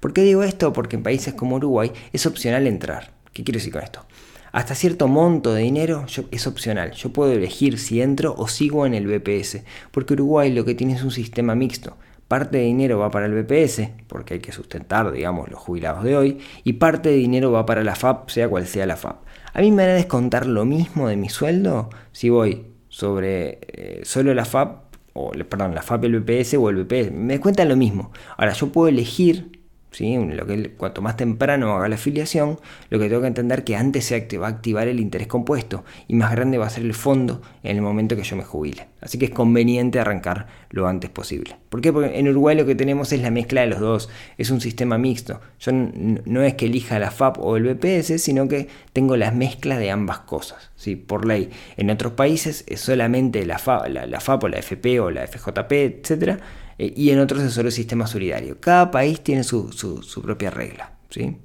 ¿Por 0.00 0.12
qué 0.12 0.22
digo 0.22 0.42
esto? 0.42 0.72
Porque 0.72 0.96
en 0.96 1.02
países 1.02 1.34
como 1.34 1.56
Uruguay 1.56 1.92
es 2.12 2.26
opcional 2.26 2.66
entrar. 2.66 3.12
¿Qué 3.32 3.42
quiero 3.44 3.58
decir 3.58 3.72
con 3.72 3.82
esto? 3.82 4.06
Hasta 4.52 4.74
cierto 4.74 5.08
monto 5.08 5.52
de 5.52 5.62
dinero 5.62 6.06
es 6.30 6.46
opcional. 6.46 6.92
Yo 6.92 7.12
puedo 7.12 7.32
elegir 7.32 7.78
si 7.78 8.00
entro 8.00 8.34
o 8.36 8.48
sigo 8.48 8.86
en 8.86 8.94
el 8.94 9.06
BPS, 9.06 9.62
porque 9.90 10.14
Uruguay 10.14 10.52
lo 10.52 10.64
que 10.64 10.74
tiene 10.74 10.94
es 10.94 11.02
un 11.02 11.10
sistema 11.10 11.54
mixto. 11.54 11.96
Parte 12.28 12.58
de 12.58 12.64
dinero 12.64 12.98
va 12.98 13.10
para 13.10 13.26
el 13.26 13.32
BPS, 13.32 13.90
porque 14.06 14.34
hay 14.34 14.40
que 14.40 14.52
sustentar, 14.52 15.10
digamos, 15.10 15.48
los 15.48 15.58
jubilados 15.58 16.04
de 16.04 16.16
hoy, 16.16 16.38
y 16.62 16.74
parte 16.74 17.08
de 17.08 17.16
dinero 17.16 17.50
va 17.50 17.64
para 17.64 17.82
la 17.82 17.94
FAP, 17.94 18.28
sea 18.28 18.48
cual 18.48 18.66
sea 18.66 18.86
la 18.86 18.96
FAP. 18.96 19.16
A 19.54 19.60
mí 19.60 19.70
me 19.70 19.82
van 19.82 19.92
a 19.92 19.94
descontar 19.94 20.46
lo 20.46 20.64
mismo 20.66 21.08
de 21.08 21.16
mi 21.16 21.30
sueldo 21.30 21.88
si 22.12 22.28
voy 22.28 22.66
sobre 22.88 23.58
eh, 23.62 24.00
solo 24.04 24.34
la 24.34 24.44
FAP, 24.44 24.94
o 25.14 25.30
perdón, 25.30 25.74
la 25.74 25.82
FAP, 25.82 26.04
el 26.04 26.20
BPS 26.20 26.54
o 26.54 26.68
el 26.68 26.84
BPS. 26.84 27.12
Me 27.12 27.32
descuentan 27.32 27.68
lo 27.68 27.76
mismo. 27.76 28.12
Ahora, 28.36 28.52
yo 28.52 28.68
puedo 28.68 28.88
elegir 28.88 29.57
lo 30.00 30.46
que, 30.46 30.70
cuanto 30.76 31.02
más 31.02 31.16
temprano 31.16 31.74
haga 31.74 31.88
la 31.88 31.96
afiliación, 31.96 32.58
lo 32.90 32.98
que 32.98 33.08
tengo 33.08 33.22
que 33.22 33.26
entender 33.26 33.64
que 33.64 33.74
antes 33.74 34.04
se 34.04 34.38
va 34.38 34.46
a 34.46 34.50
activar 34.50 34.86
el 34.86 35.00
interés 35.00 35.26
compuesto 35.26 35.84
y 36.06 36.14
más 36.14 36.30
grande 36.30 36.58
va 36.58 36.66
a 36.66 36.70
ser 36.70 36.84
el 36.84 36.94
fondo 36.94 37.42
en 37.62 37.76
el 37.76 37.82
momento 37.82 38.14
que 38.14 38.22
yo 38.22 38.36
me 38.36 38.44
jubile. 38.44 38.86
Así 39.00 39.18
que 39.18 39.26
es 39.26 39.30
conveniente 39.30 39.98
arrancar 39.98 40.46
lo 40.70 40.86
antes 40.86 41.10
posible. 41.10 41.56
¿Por 41.68 41.80
qué? 41.80 41.92
Porque 41.92 42.18
en 42.18 42.28
Uruguay 42.28 42.56
lo 42.56 42.66
que 42.66 42.74
tenemos 42.74 43.12
es 43.12 43.22
la 43.22 43.30
mezcla 43.30 43.62
de 43.62 43.68
los 43.68 43.80
dos, 43.80 44.08
es 44.36 44.50
un 44.50 44.60
sistema 44.60 44.98
mixto. 44.98 45.40
Yo 45.60 45.72
no 45.72 46.42
es 46.42 46.54
que 46.54 46.66
elija 46.66 46.98
la 46.98 47.10
FAP 47.10 47.38
o 47.38 47.56
el 47.56 47.64
BPS, 47.64 48.22
sino 48.22 48.46
que 48.46 48.68
tengo 48.92 49.16
las 49.16 49.34
mezclas 49.34 49.78
de 49.78 49.90
ambas 49.90 50.20
cosas, 50.20 50.70
¿sí? 50.76 50.96
por 50.96 51.26
ley. 51.26 51.50
En 51.76 51.90
otros 51.90 52.12
países 52.12 52.64
es 52.68 52.80
solamente 52.80 53.44
la 53.46 53.58
FAP, 53.58 53.88
la, 53.88 54.06
la 54.06 54.20
FAP 54.20 54.44
o 54.44 54.48
la 54.48 54.58
FP 54.58 55.00
o 55.00 55.10
la 55.10 55.26
FJP, 55.26 55.72
etcétera 55.72 56.38
eh, 56.78 56.92
y 56.96 57.10
en 57.10 57.18
otros 57.18 57.42
es 57.42 57.52
solo 57.52 57.68
el 57.68 57.74
sistema 57.74 58.06
solidario. 58.06 58.60
Cada 58.60 58.90
país 58.90 59.20
tiene 59.22 59.44
su, 59.44 59.70
propia 60.22 60.50
regla. 60.50 60.92
¿sí? 61.10 61.36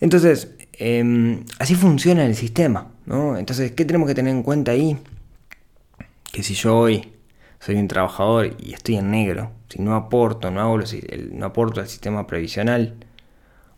Entonces, 0.00 0.50
em, 0.72 1.44
así 1.58 1.74
funciona 1.74 2.24
el 2.24 2.34
sistema. 2.34 2.88
¿no? 3.06 3.36
Entonces, 3.36 3.72
¿qué 3.72 3.84
tenemos 3.84 4.08
que 4.08 4.14
tener 4.14 4.34
en 4.34 4.42
cuenta 4.42 4.72
ahí? 4.72 4.96
Que 6.32 6.42
si 6.42 6.54
yo 6.54 6.76
hoy 6.76 7.12
soy 7.60 7.76
un 7.76 7.88
trabajador 7.88 8.56
y 8.58 8.72
estoy 8.72 8.96
en 8.96 9.10
negro, 9.10 9.50
si 9.68 9.80
no 9.82 9.94
aporto, 9.94 10.50
no, 10.50 10.60
hago 10.60 10.78
no 11.32 11.46
aporto 11.46 11.80
al 11.80 11.88
sistema 11.88 12.26
previsional, 12.26 12.94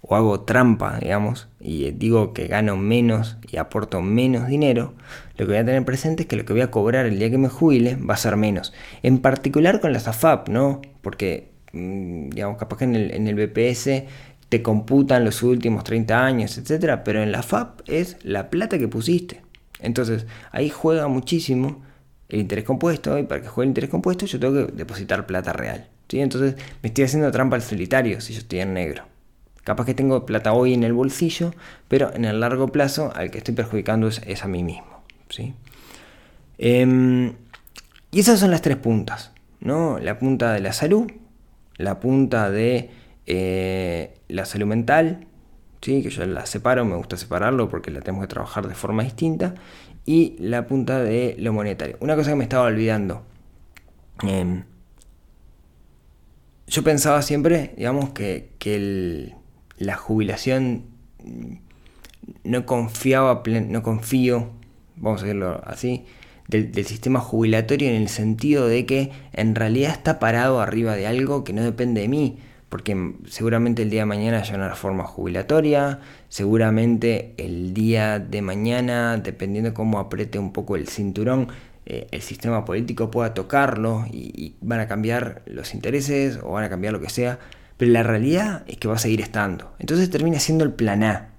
o 0.08 0.16
hago 0.16 0.40
trampa, 0.40 0.98
digamos, 1.00 1.48
y 1.60 1.90
digo 1.90 2.32
que 2.32 2.46
gano 2.46 2.76
menos 2.76 3.36
y 3.50 3.56
aporto 3.56 4.02
menos 4.02 4.46
dinero, 4.46 4.94
lo 5.36 5.46
que 5.46 5.52
voy 5.52 5.56
a 5.56 5.64
tener 5.64 5.84
presente 5.84 6.22
es 6.22 6.28
que 6.28 6.36
lo 6.36 6.44
que 6.44 6.52
voy 6.52 6.62
a 6.62 6.70
cobrar 6.70 7.06
el 7.06 7.18
día 7.18 7.30
que 7.30 7.38
me 7.38 7.48
jubile 7.48 7.96
va 7.96 8.14
a 8.14 8.18
ser 8.18 8.36
menos. 8.36 8.72
En 9.02 9.18
particular 9.18 9.80
con 9.80 9.92
las 9.92 10.08
AFAP, 10.08 10.48
¿no? 10.48 10.80
Porque, 11.02 11.50
mm, 11.72 12.30
digamos, 12.30 12.58
capaz 12.58 12.78
que 12.78 12.84
en 12.84 12.94
el, 12.94 13.10
en 13.12 13.28
el 13.28 13.34
BPS 13.34 14.04
te 14.48 14.62
computan 14.62 15.24
los 15.24 15.42
últimos 15.42 15.84
30 15.84 16.24
años, 16.24 16.56
etcétera, 16.56 17.02
pero 17.02 17.22
en 17.22 17.32
la 17.32 17.42
FAP 17.42 17.80
es 17.86 18.16
la 18.22 18.48
plata 18.48 18.78
que 18.78 18.88
pusiste. 18.88 19.42
Entonces, 19.80 20.26
ahí 20.52 20.70
juega 20.70 21.08
muchísimo 21.08 21.82
el 22.28 22.40
interés 22.40 22.64
compuesto, 22.64 23.18
y 23.18 23.24
para 23.24 23.42
que 23.42 23.48
juegue 23.48 23.66
el 23.66 23.70
interés 23.70 23.90
compuesto 23.90 24.26
yo 24.26 24.38
tengo 24.38 24.66
que 24.66 24.72
depositar 24.72 25.26
plata 25.26 25.52
real. 25.52 25.88
¿sí? 26.08 26.20
Entonces, 26.20 26.56
me 26.82 26.88
estoy 26.88 27.04
haciendo 27.04 27.30
trampa 27.32 27.56
al 27.56 27.62
solitario 27.62 28.20
si 28.20 28.32
yo 28.32 28.40
estoy 28.40 28.60
en 28.60 28.74
negro. 28.74 29.15
Capaz 29.66 29.84
que 29.84 29.94
tengo 29.94 30.24
plata 30.24 30.52
hoy 30.52 30.74
en 30.74 30.84
el 30.84 30.92
bolsillo, 30.92 31.52
pero 31.88 32.14
en 32.14 32.24
el 32.24 32.38
largo 32.38 32.68
plazo 32.68 33.12
al 33.16 33.32
que 33.32 33.38
estoy 33.38 33.52
perjudicando 33.52 34.06
es, 34.06 34.44
a 34.44 34.46
mí 34.46 34.62
mismo. 34.62 35.02
¿sí? 35.28 35.54
Em, 36.56 37.32
y 38.12 38.20
esas 38.20 38.38
son 38.38 38.52
las 38.52 38.62
tres 38.62 38.76
puntas. 38.76 39.32
¿no? 39.58 39.98
La 39.98 40.20
punta 40.20 40.52
de 40.52 40.60
la 40.60 40.72
salud, 40.72 41.10
la 41.78 41.98
punta 41.98 42.48
de 42.48 42.90
eh, 43.26 44.14
la 44.28 44.44
salud 44.44 44.66
mental, 44.66 45.26
¿sí? 45.80 46.00
que 46.00 46.10
yo 46.10 46.24
la 46.26 46.46
separo, 46.46 46.84
me 46.84 46.94
gusta 46.94 47.16
separarlo 47.16 47.68
porque 47.68 47.90
la 47.90 48.02
tenemos 48.02 48.22
que 48.22 48.28
trabajar 48.28 48.68
de 48.68 48.74
forma 48.76 49.02
distinta, 49.02 49.54
y 50.04 50.36
la 50.38 50.68
punta 50.68 51.02
de 51.02 51.34
lo 51.40 51.52
monetario. 51.52 51.96
Una 51.98 52.14
cosa 52.14 52.30
que 52.30 52.36
me 52.36 52.44
estaba 52.44 52.66
olvidando. 52.66 53.24
Em, 54.22 54.62
yo 56.68 56.84
pensaba 56.84 57.20
siempre, 57.22 57.74
digamos, 57.76 58.10
que, 58.10 59.34
la 59.78 59.96
jubilación 59.96 60.84
no 62.44 62.66
confiaba, 62.66 63.42
no 63.46 63.82
confío, 63.82 64.50
vamos 64.96 65.22
a 65.22 65.26
decirlo 65.26 65.62
así, 65.64 66.04
del, 66.48 66.72
sistema 66.84 67.20
jubilatorio 67.20 67.88
en 67.88 67.96
el 67.96 68.08
sentido 68.08 68.68
de 68.68 68.86
que 68.86 69.12
en 69.32 69.54
realidad 69.54 69.92
está 69.92 70.18
parado 70.18 70.60
arriba 70.60 70.94
de 70.94 71.06
algo 71.06 71.44
que 71.44 71.52
no 71.52 71.62
depende 71.62 72.02
de 72.02 72.08
mí, 72.08 72.38
porque 72.68 73.14
seguramente 73.28 73.82
el 73.82 73.90
día 73.90 74.02
de 74.02 74.06
mañana 74.06 74.38
haya 74.38 74.54
una 74.54 74.68
reforma 74.68 75.04
jubilatoria, 75.04 76.00
seguramente 76.28 77.34
el 77.36 77.74
día 77.74 78.18
de 78.18 78.42
mañana, 78.42 79.16
dependiendo 79.18 79.74
cómo 79.74 79.98
apriete 79.98 80.38
un 80.38 80.52
poco 80.52 80.76
el 80.76 80.88
cinturón, 80.88 81.48
eh, 81.88 82.08
el 82.10 82.22
sistema 82.22 82.64
político 82.64 83.10
pueda 83.10 83.32
tocarlo 83.32 84.04
y, 84.10 84.32
y, 84.34 84.56
van 84.60 84.80
a 84.80 84.88
cambiar 84.88 85.42
los 85.46 85.72
intereses 85.72 86.40
o 86.42 86.52
van 86.52 86.64
a 86.64 86.68
cambiar 86.68 86.92
lo 86.92 87.00
que 87.00 87.08
sea, 87.08 87.38
pero 87.76 87.92
la 87.92 88.02
realidad 88.02 88.64
es 88.66 88.76
que 88.78 88.88
va 88.88 88.94
a 88.94 88.98
seguir 88.98 89.20
estando. 89.20 89.74
Entonces 89.78 90.10
termina 90.10 90.40
siendo 90.40 90.64
el 90.64 90.72
plan 90.72 91.02
A. 91.02 91.30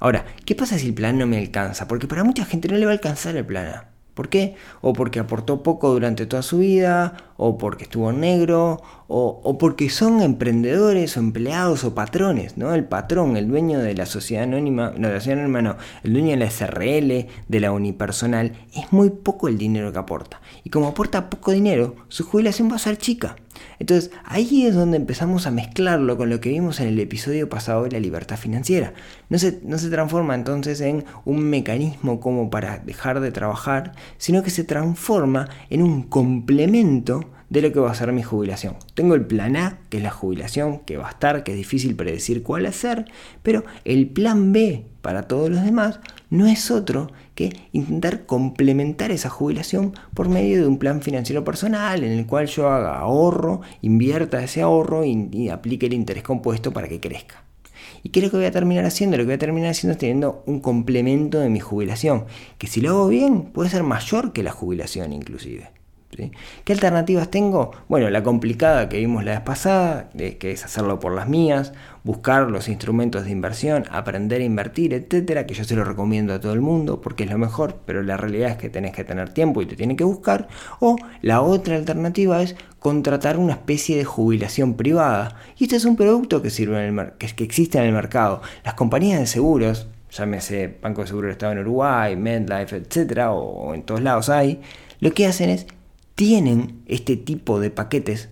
Ahora, 0.00 0.24
¿qué 0.44 0.54
pasa 0.54 0.78
si 0.78 0.88
el 0.88 0.94
plan 0.94 1.18
no 1.18 1.26
me 1.26 1.38
alcanza? 1.38 1.86
Porque 1.86 2.06
para 2.06 2.24
mucha 2.24 2.44
gente 2.44 2.68
no 2.68 2.76
le 2.76 2.86
va 2.86 2.92
a 2.92 2.94
alcanzar 2.94 3.36
el 3.36 3.44
plan 3.44 3.66
A. 3.66 3.90
¿Por 4.14 4.28
qué? 4.28 4.56
O 4.80 4.92
porque 4.92 5.20
aportó 5.20 5.62
poco 5.62 5.92
durante 5.92 6.26
toda 6.26 6.42
su 6.42 6.58
vida, 6.58 7.14
o 7.36 7.56
porque 7.56 7.84
estuvo 7.84 8.12
negro, 8.12 8.82
o, 9.08 9.56
porque 9.58 9.88
son 9.88 10.20
emprendedores 10.20 11.16
o 11.16 11.20
empleados 11.20 11.84
o 11.84 11.94
patrones, 11.94 12.58
¿no? 12.58 12.74
El 12.74 12.84
patrón, 12.84 13.36
el 13.36 13.48
dueño 13.48 13.78
de 13.78 13.94
la 13.94 14.06
sociedad 14.06 14.44
anónima, 14.44 14.92
no, 14.96 15.08
de 15.08 15.14
la 15.14 15.20
sociedad 15.20 15.38
anónima 15.38 15.62
no, 15.62 15.76
el 16.02 16.12
dueño 16.12 16.30
de 16.30 16.36
la 16.36 16.50
SRL, 16.50 17.28
de 17.48 17.60
la 17.60 17.72
unipersonal, 17.72 18.52
es 18.74 18.92
muy 18.92 19.10
poco 19.10 19.48
el 19.48 19.56
dinero 19.56 19.92
que 19.92 19.98
aporta. 20.00 20.40
Y 20.64 20.70
como 20.70 20.88
aporta 20.88 21.30
poco 21.30 21.52
dinero, 21.52 21.96
su 22.08 22.24
jubilación 22.24 22.70
va 22.70 22.76
a 22.76 22.80
ser 22.80 22.98
chica. 22.98 23.36
Entonces 23.80 24.12
ahí 24.24 24.66
es 24.66 24.74
donde 24.74 24.98
empezamos 24.98 25.46
a 25.46 25.50
mezclarlo 25.50 26.16
con 26.16 26.30
lo 26.30 26.38
que 26.40 26.50
vimos 26.50 26.78
en 26.78 26.88
el 26.88 27.00
episodio 27.00 27.48
pasado 27.48 27.84
de 27.84 27.90
la 27.90 27.98
libertad 27.98 28.36
financiera. 28.36 28.92
No 29.30 29.38
se, 29.38 29.58
no 29.64 29.78
se 29.78 29.88
transforma 29.88 30.34
entonces 30.34 30.80
en 30.82 31.04
un 31.24 31.42
mecanismo 31.42 32.20
como 32.20 32.50
para 32.50 32.78
dejar 32.78 33.20
de 33.20 33.32
trabajar, 33.32 33.92
sino 34.18 34.42
que 34.42 34.50
se 34.50 34.64
transforma 34.64 35.48
en 35.70 35.82
un 35.82 36.02
complemento 36.02 37.30
de 37.50 37.62
lo 37.62 37.72
que 37.72 37.80
va 37.80 37.90
a 37.90 37.94
ser 37.94 38.12
mi 38.12 38.22
jubilación. 38.22 38.76
Tengo 38.94 39.14
el 39.14 39.26
plan 39.26 39.56
A, 39.56 39.80
que 39.90 39.98
es 39.98 40.02
la 40.02 40.10
jubilación, 40.10 40.78
que 40.78 40.96
va 40.96 41.08
a 41.08 41.10
estar, 41.10 41.44
que 41.44 41.50
es 41.50 41.58
difícil 41.58 41.96
predecir 41.96 42.42
cuál 42.42 42.64
hacer, 42.64 43.04
pero 43.42 43.64
el 43.84 44.08
plan 44.08 44.52
B 44.52 44.86
para 45.02 45.22
todos 45.22 45.50
los 45.50 45.64
demás 45.64 46.00
no 46.30 46.46
es 46.46 46.70
otro 46.70 47.10
que 47.34 47.56
intentar 47.72 48.26
complementar 48.26 49.10
esa 49.10 49.30
jubilación 49.30 49.94
por 50.14 50.28
medio 50.28 50.60
de 50.60 50.68
un 50.68 50.78
plan 50.78 51.02
financiero 51.02 51.42
personal 51.42 52.04
en 52.04 52.12
el 52.12 52.26
cual 52.26 52.46
yo 52.46 52.68
haga 52.68 52.98
ahorro, 52.98 53.62
invierta 53.82 54.42
ese 54.42 54.62
ahorro 54.62 55.04
y, 55.04 55.48
aplique 55.48 55.86
el 55.86 55.94
interés 55.94 56.22
compuesto 56.22 56.72
para 56.72 56.88
que 56.88 57.00
crezca. 57.00 57.42
¿Y 58.02 58.10
qué 58.10 58.20
es 58.20 58.26
lo 58.26 58.30
que 58.30 58.36
voy 58.36 58.46
a 58.46 58.52
terminar 58.52 58.84
haciendo? 58.84 59.16
Lo 59.16 59.24
que 59.24 59.28
voy 59.28 59.34
a 59.34 59.38
terminar 59.38 59.70
haciendo 59.70 59.92
es 59.92 59.98
teniendo 59.98 60.42
un 60.46 60.60
complemento 60.60 61.40
de 61.40 61.50
mi 61.50 61.60
jubilación, 61.60 62.26
que 62.58 62.66
si 62.66 62.80
lo 62.80 62.90
hago 62.90 63.08
bien 63.08 63.42
puede 63.42 63.70
ser 63.70 63.82
mayor 63.82 64.32
que 64.32 64.42
la 64.42 64.52
jubilación 64.52 65.12
inclusive. 65.12 65.79
¿Qué 66.64 66.72
alternativas 66.72 67.30
tengo? 67.30 67.70
Bueno, 67.88 68.10
la 68.10 68.22
complicada 68.24 68.88
que 68.88 68.98
vimos 68.98 69.24
la 69.24 69.32
vez 69.32 69.40
pasada, 69.40 70.10
que 70.10 70.50
es 70.50 70.64
hacerlo 70.64 70.98
por 70.98 71.14
las 71.14 71.28
mías, 71.28 71.72
buscar 72.02 72.50
los 72.50 72.68
instrumentos 72.68 73.24
de 73.24 73.30
inversión, 73.30 73.84
aprender 73.90 74.40
a 74.40 74.44
invertir, 74.44 74.92
etcétera, 74.92 75.46
que 75.46 75.54
yo 75.54 75.62
se 75.62 75.76
lo 75.76 75.84
recomiendo 75.84 76.34
a 76.34 76.40
todo 76.40 76.52
el 76.52 76.60
mundo 76.60 77.00
porque 77.00 77.24
es 77.24 77.30
lo 77.30 77.38
mejor, 77.38 77.80
pero 77.86 78.02
la 78.02 78.16
realidad 78.16 78.50
es 78.50 78.56
que 78.56 78.68
tenés 78.68 78.92
que 78.92 79.04
tener 79.04 79.32
tiempo 79.32 79.62
y 79.62 79.66
te 79.66 79.76
tiene 79.76 79.94
que 79.94 80.04
buscar. 80.04 80.48
O 80.80 80.96
la 81.22 81.42
otra 81.42 81.76
alternativa 81.76 82.42
es 82.42 82.56
contratar 82.80 83.36
una 83.36 83.52
especie 83.52 83.96
de 83.96 84.04
jubilación 84.04 84.74
privada. 84.74 85.36
Y 85.58 85.64
este 85.64 85.76
es 85.76 85.84
un 85.84 85.96
producto 85.96 86.42
que, 86.42 86.50
sirve 86.50 86.86
en 86.86 86.98
el 86.98 87.12
que, 87.12 87.28
que 87.28 87.44
existe 87.44 87.78
en 87.78 87.84
el 87.84 87.92
mercado. 87.92 88.42
Las 88.64 88.74
compañías 88.74 89.20
de 89.20 89.26
seguros, 89.26 89.86
llámese 90.10 90.78
Banco 90.82 91.02
de 91.02 91.06
Seguro 91.06 91.26
del 91.28 91.32
Estado 91.32 91.52
en 91.52 91.60
Uruguay, 91.60 92.16
MedLife, 92.16 92.76
etcétera, 92.76 93.32
o 93.32 93.74
en 93.74 93.84
todos 93.84 94.02
lados 94.02 94.28
hay, 94.28 94.60
lo 94.98 95.12
que 95.12 95.26
hacen 95.26 95.50
es 95.50 95.66
tienen 96.20 96.82
este 96.84 97.16
tipo 97.16 97.60
de 97.60 97.70
paquetes, 97.70 98.28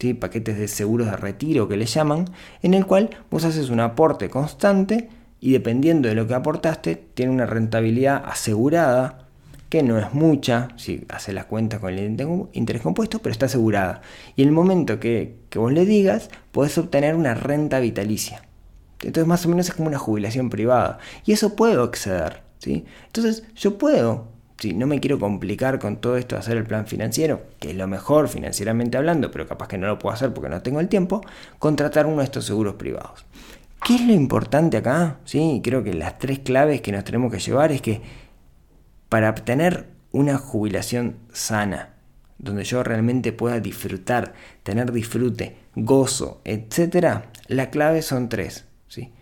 ¿sí? 0.00 0.12
paquetes 0.12 0.58
de 0.58 0.66
seguros 0.66 1.06
de 1.06 1.16
retiro 1.16 1.68
que 1.68 1.76
le 1.76 1.86
llaman, 1.86 2.24
en 2.62 2.74
el 2.74 2.84
cual 2.84 3.10
vos 3.30 3.44
haces 3.44 3.70
un 3.70 3.78
aporte 3.78 4.28
constante 4.28 5.08
y 5.38 5.52
dependiendo 5.52 6.08
de 6.08 6.16
lo 6.16 6.26
que 6.26 6.34
aportaste, 6.34 6.96
tiene 7.14 7.30
una 7.30 7.46
rentabilidad 7.46 8.24
asegurada, 8.26 9.28
que 9.68 9.84
no 9.84 10.00
es 10.00 10.12
mucha, 10.14 10.70
si 10.74 11.06
haces 11.10 11.32
las 11.32 11.44
cuentas 11.44 11.78
con 11.78 11.94
el 11.94 12.20
interés 12.54 12.82
compuesto, 12.82 13.20
pero 13.20 13.30
está 13.30 13.46
asegurada. 13.46 14.02
Y 14.34 14.42
el 14.42 14.50
momento 14.50 14.98
que, 14.98 15.36
que 15.48 15.60
vos 15.60 15.72
le 15.72 15.86
digas, 15.86 16.30
podés 16.50 16.76
obtener 16.76 17.14
una 17.14 17.34
renta 17.34 17.78
vitalicia. 17.78 18.42
Entonces 19.00 19.28
más 19.28 19.46
o 19.46 19.48
menos 19.48 19.68
es 19.68 19.76
como 19.76 19.86
una 19.86 19.98
jubilación 19.98 20.50
privada. 20.50 20.98
Y 21.24 21.30
eso 21.30 21.54
puedo 21.54 21.84
acceder. 21.84 22.42
¿sí? 22.58 22.84
Entonces 23.06 23.44
yo 23.54 23.78
puedo 23.78 24.26
si 24.58 24.74
no 24.74 24.86
me 24.86 24.98
quiero 24.98 25.18
complicar 25.18 25.78
con 25.78 25.98
todo 25.98 26.16
esto 26.16 26.34
de 26.34 26.40
hacer 26.40 26.56
el 26.56 26.64
plan 26.64 26.86
financiero, 26.86 27.42
que 27.60 27.70
es 27.70 27.76
lo 27.76 27.86
mejor 27.86 28.28
financieramente 28.28 28.98
hablando, 28.98 29.30
pero 29.30 29.46
capaz 29.46 29.68
que 29.68 29.78
no 29.78 29.86
lo 29.86 29.98
puedo 29.98 30.12
hacer 30.12 30.34
porque 30.34 30.50
no 30.50 30.62
tengo 30.62 30.80
el 30.80 30.88
tiempo, 30.88 31.24
contratar 31.58 32.06
uno 32.06 32.18
de 32.18 32.24
estos 32.24 32.44
seguros 32.44 32.74
privados. 32.74 33.24
¿Qué 33.84 33.94
es 33.94 34.00
lo 34.00 34.12
importante 34.12 34.76
acá? 34.76 35.18
Sí, 35.24 35.60
creo 35.62 35.84
que 35.84 35.94
las 35.94 36.18
tres 36.18 36.40
claves 36.40 36.80
que 36.80 36.90
nos 36.90 37.04
tenemos 37.04 37.32
que 37.32 37.38
llevar 37.38 37.70
es 37.70 37.80
que 37.80 38.02
para 39.08 39.30
obtener 39.30 39.86
una 40.10 40.38
jubilación 40.38 41.16
sana, 41.32 41.94
donde 42.38 42.64
yo 42.64 42.82
realmente 42.82 43.32
pueda 43.32 43.60
disfrutar, 43.60 44.34
tener 44.64 44.90
disfrute, 44.90 45.56
gozo, 45.76 46.40
etc., 46.44 47.22
la 47.46 47.70
clave 47.70 48.02
son 48.02 48.28
tres. 48.28 48.64
¿sí? 48.88 49.12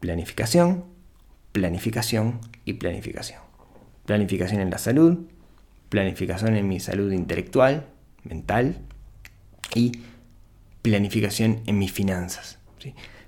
Planificación, 0.00 0.84
planificación 1.52 2.40
y 2.64 2.74
planificación 2.74 3.51
planificación 4.12 4.60
en 4.60 4.68
la 4.68 4.76
salud, 4.76 5.20
planificación 5.88 6.54
en 6.54 6.68
mi 6.68 6.80
salud 6.80 7.10
intelectual, 7.12 7.86
mental 8.24 8.76
y 9.74 9.92
planificación 10.82 11.60
en 11.64 11.78
mis 11.78 11.92
finanzas. 11.92 12.58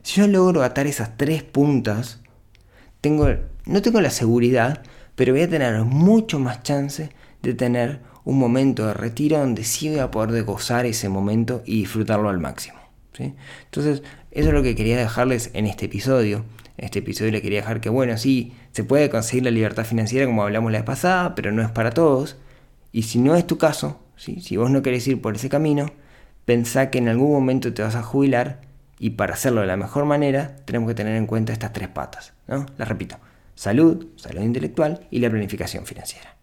Si 0.03 0.20
yo 0.20 0.27
logro 0.27 0.62
atar 0.62 0.87
esas 0.87 1.16
tres 1.16 1.42
puntas, 1.42 2.20
tengo, 3.01 3.31
no 3.64 3.81
tengo 3.81 4.03
la 4.03 4.11
seguridad, 4.11 4.83
pero 5.14 5.33
voy 5.33 5.40
a 5.40 5.49
tener 5.49 5.75
mucho 5.85 6.38
más 6.38 6.62
chance 6.62 7.09
de 7.40 7.55
tener 7.55 8.01
un 8.25 8.38
momento 8.38 8.87
de 8.87 8.92
retiro 8.92 9.38
donde 9.38 9.64
sí 9.64 9.88
voy 9.88 10.01
a 10.01 10.11
poder 10.11 10.44
gozar 10.44 10.85
ese 10.85 11.09
momento 11.09 11.62
y 11.64 11.79
disfrutarlo 11.79 12.29
al 12.29 12.40
máximo. 12.40 12.77
Entonces, 13.18 14.03
eso 14.33 14.49
es 14.49 14.55
lo 14.55 14.62
que 14.62 14.75
quería 14.75 14.99
dejarles 14.99 15.49
en 15.55 15.64
este 15.64 15.87
episodio. 15.87 16.44
En 16.77 16.85
este 16.85 16.99
episodio 16.99 17.33
le 17.33 17.40
quería 17.40 17.61
dejar 17.61 17.81
que, 17.81 17.88
bueno, 17.88 18.18
sí, 18.18 18.53
se 18.75 18.83
puede 18.83 19.09
conseguir 19.09 19.45
la 19.45 19.53
libertad 19.53 19.85
financiera 19.85 20.27
como 20.27 20.43
hablamos 20.43 20.73
la 20.73 20.79
vez 20.79 20.85
pasada, 20.85 21.37
pero 21.37 21.53
no 21.53 21.63
es 21.63 21.71
para 21.71 21.93
todos. 21.93 22.37
Y 22.91 23.05
si 23.05 23.21
no 23.21 23.37
es 23.37 23.47
tu 23.47 23.57
caso, 23.57 24.01
si 24.17 24.57
vos 24.57 24.69
no 24.69 24.83
querés 24.83 25.07
ir 25.07 25.23
por 25.23 25.37
ese 25.37 25.49
camino, 25.49 25.87
pensá 26.45 26.91
que 26.91 26.99
en 26.99 27.09
algún 27.09 27.31
momento 27.31 27.73
te 27.73 27.83
vas 27.83 27.95
a 27.95 28.03
jubilar 28.03 28.63
y 28.99 29.11
para 29.11 29.35
hacerlo 29.35 29.61
de 29.61 29.69
la 29.69 29.77
mejor 29.77 30.07
manera 30.07 30.57
tenemos 30.65 30.89
que 30.89 30.97
tener 30.97 31.15
en 31.15 31.27
cuenta 31.27 31.53
estas 31.53 31.73
tres 31.73 31.89
patas. 31.89 32.33
¿no? 32.49 32.67
Las 32.77 32.89
repito, 32.89 33.17
salud, 33.55 34.09
salud 34.17 34.43
intelectual 34.43 35.07
y 35.09 35.21
la 35.21 35.31
planificación 35.31 35.87
financiera. 35.87 36.35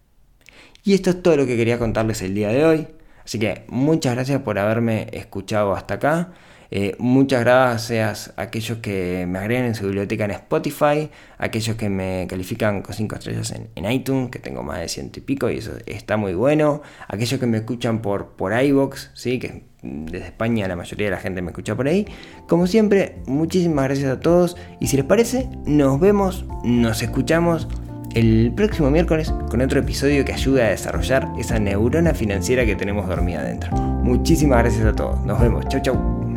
Y 0.83 0.93
esto 0.93 1.09
es 1.09 1.21
todo 1.21 1.35
lo 1.35 1.45
que 1.45 1.57
quería 1.57 1.77
contarles 1.77 2.21
el 2.21 2.33
día 2.33 2.47
de 2.47 2.63
hoy. 2.65 2.87
Así 3.25 3.39
que 3.39 3.65
muchas 3.67 4.15
gracias 4.15 4.41
por 4.41 4.57
haberme 4.57 5.09
escuchado 5.11 5.75
hasta 5.75 5.95
acá. 5.95 6.31
Eh, 6.73 6.95
muchas 6.99 7.41
gracias 7.41 8.33
a 8.37 8.43
aquellos 8.43 8.77
que 8.77 9.25
me 9.27 9.39
agregan 9.39 9.65
en 9.65 9.75
su 9.75 9.85
biblioteca 9.85 10.23
en 10.23 10.31
Spotify, 10.31 11.09
aquellos 11.37 11.75
que 11.75 11.89
me 11.89 12.25
califican 12.29 12.81
con 12.81 12.95
5 12.95 13.15
estrellas 13.15 13.53
en, 13.75 13.91
iTunes, 13.91 14.31
que 14.31 14.39
tengo 14.39 14.63
más 14.63 14.79
de 14.79 14.87
ciento 14.87 15.19
y 15.19 15.21
pico 15.21 15.49
y 15.49 15.57
eso 15.57 15.73
está 15.85 16.15
muy 16.15 16.33
bueno, 16.33 16.81
aquellos 17.09 17.41
que 17.41 17.45
me 17.45 17.57
escuchan 17.57 18.01
por, 18.01 18.29
por 18.37 18.53
iVoox, 18.57 19.09
¿sí? 19.13 19.37
que 19.37 19.65
desde 19.81 20.27
España 20.27 20.67
la 20.69 20.77
mayoría 20.77 21.07
de 21.07 21.11
la 21.11 21.17
gente 21.17 21.41
me 21.41 21.49
escucha 21.51 21.75
por 21.75 21.87
ahí. 21.87 22.07
Como 22.47 22.67
siempre, 22.67 23.17
muchísimas 23.25 23.85
gracias 23.85 24.09
a 24.09 24.19
todos 24.21 24.55
y 24.79 24.87
si 24.87 24.95
les 24.95 25.05
parece, 25.05 25.49
nos 25.65 25.99
vemos, 25.99 26.45
nos 26.63 27.01
escuchamos 27.01 27.67
el 28.15 28.53
próximo 28.55 28.89
miércoles 28.89 29.33
con 29.49 29.61
otro 29.61 29.81
episodio 29.81 30.23
que 30.23 30.33
ayuda 30.33 30.67
a 30.67 30.69
desarrollar 30.69 31.27
esa 31.37 31.59
neurona 31.59 32.13
financiera 32.13 32.65
que 32.65 32.75
tenemos 32.75 33.07
dormida 33.07 33.41
adentro. 33.41 33.71
Muchísimas 33.75 34.59
gracias 34.59 34.85
a 34.85 34.95
todos. 34.95 35.19
Nos 35.25 35.39
vemos. 35.39 35.67
Chau, 35.67 35.81
chau. 35.81 36.30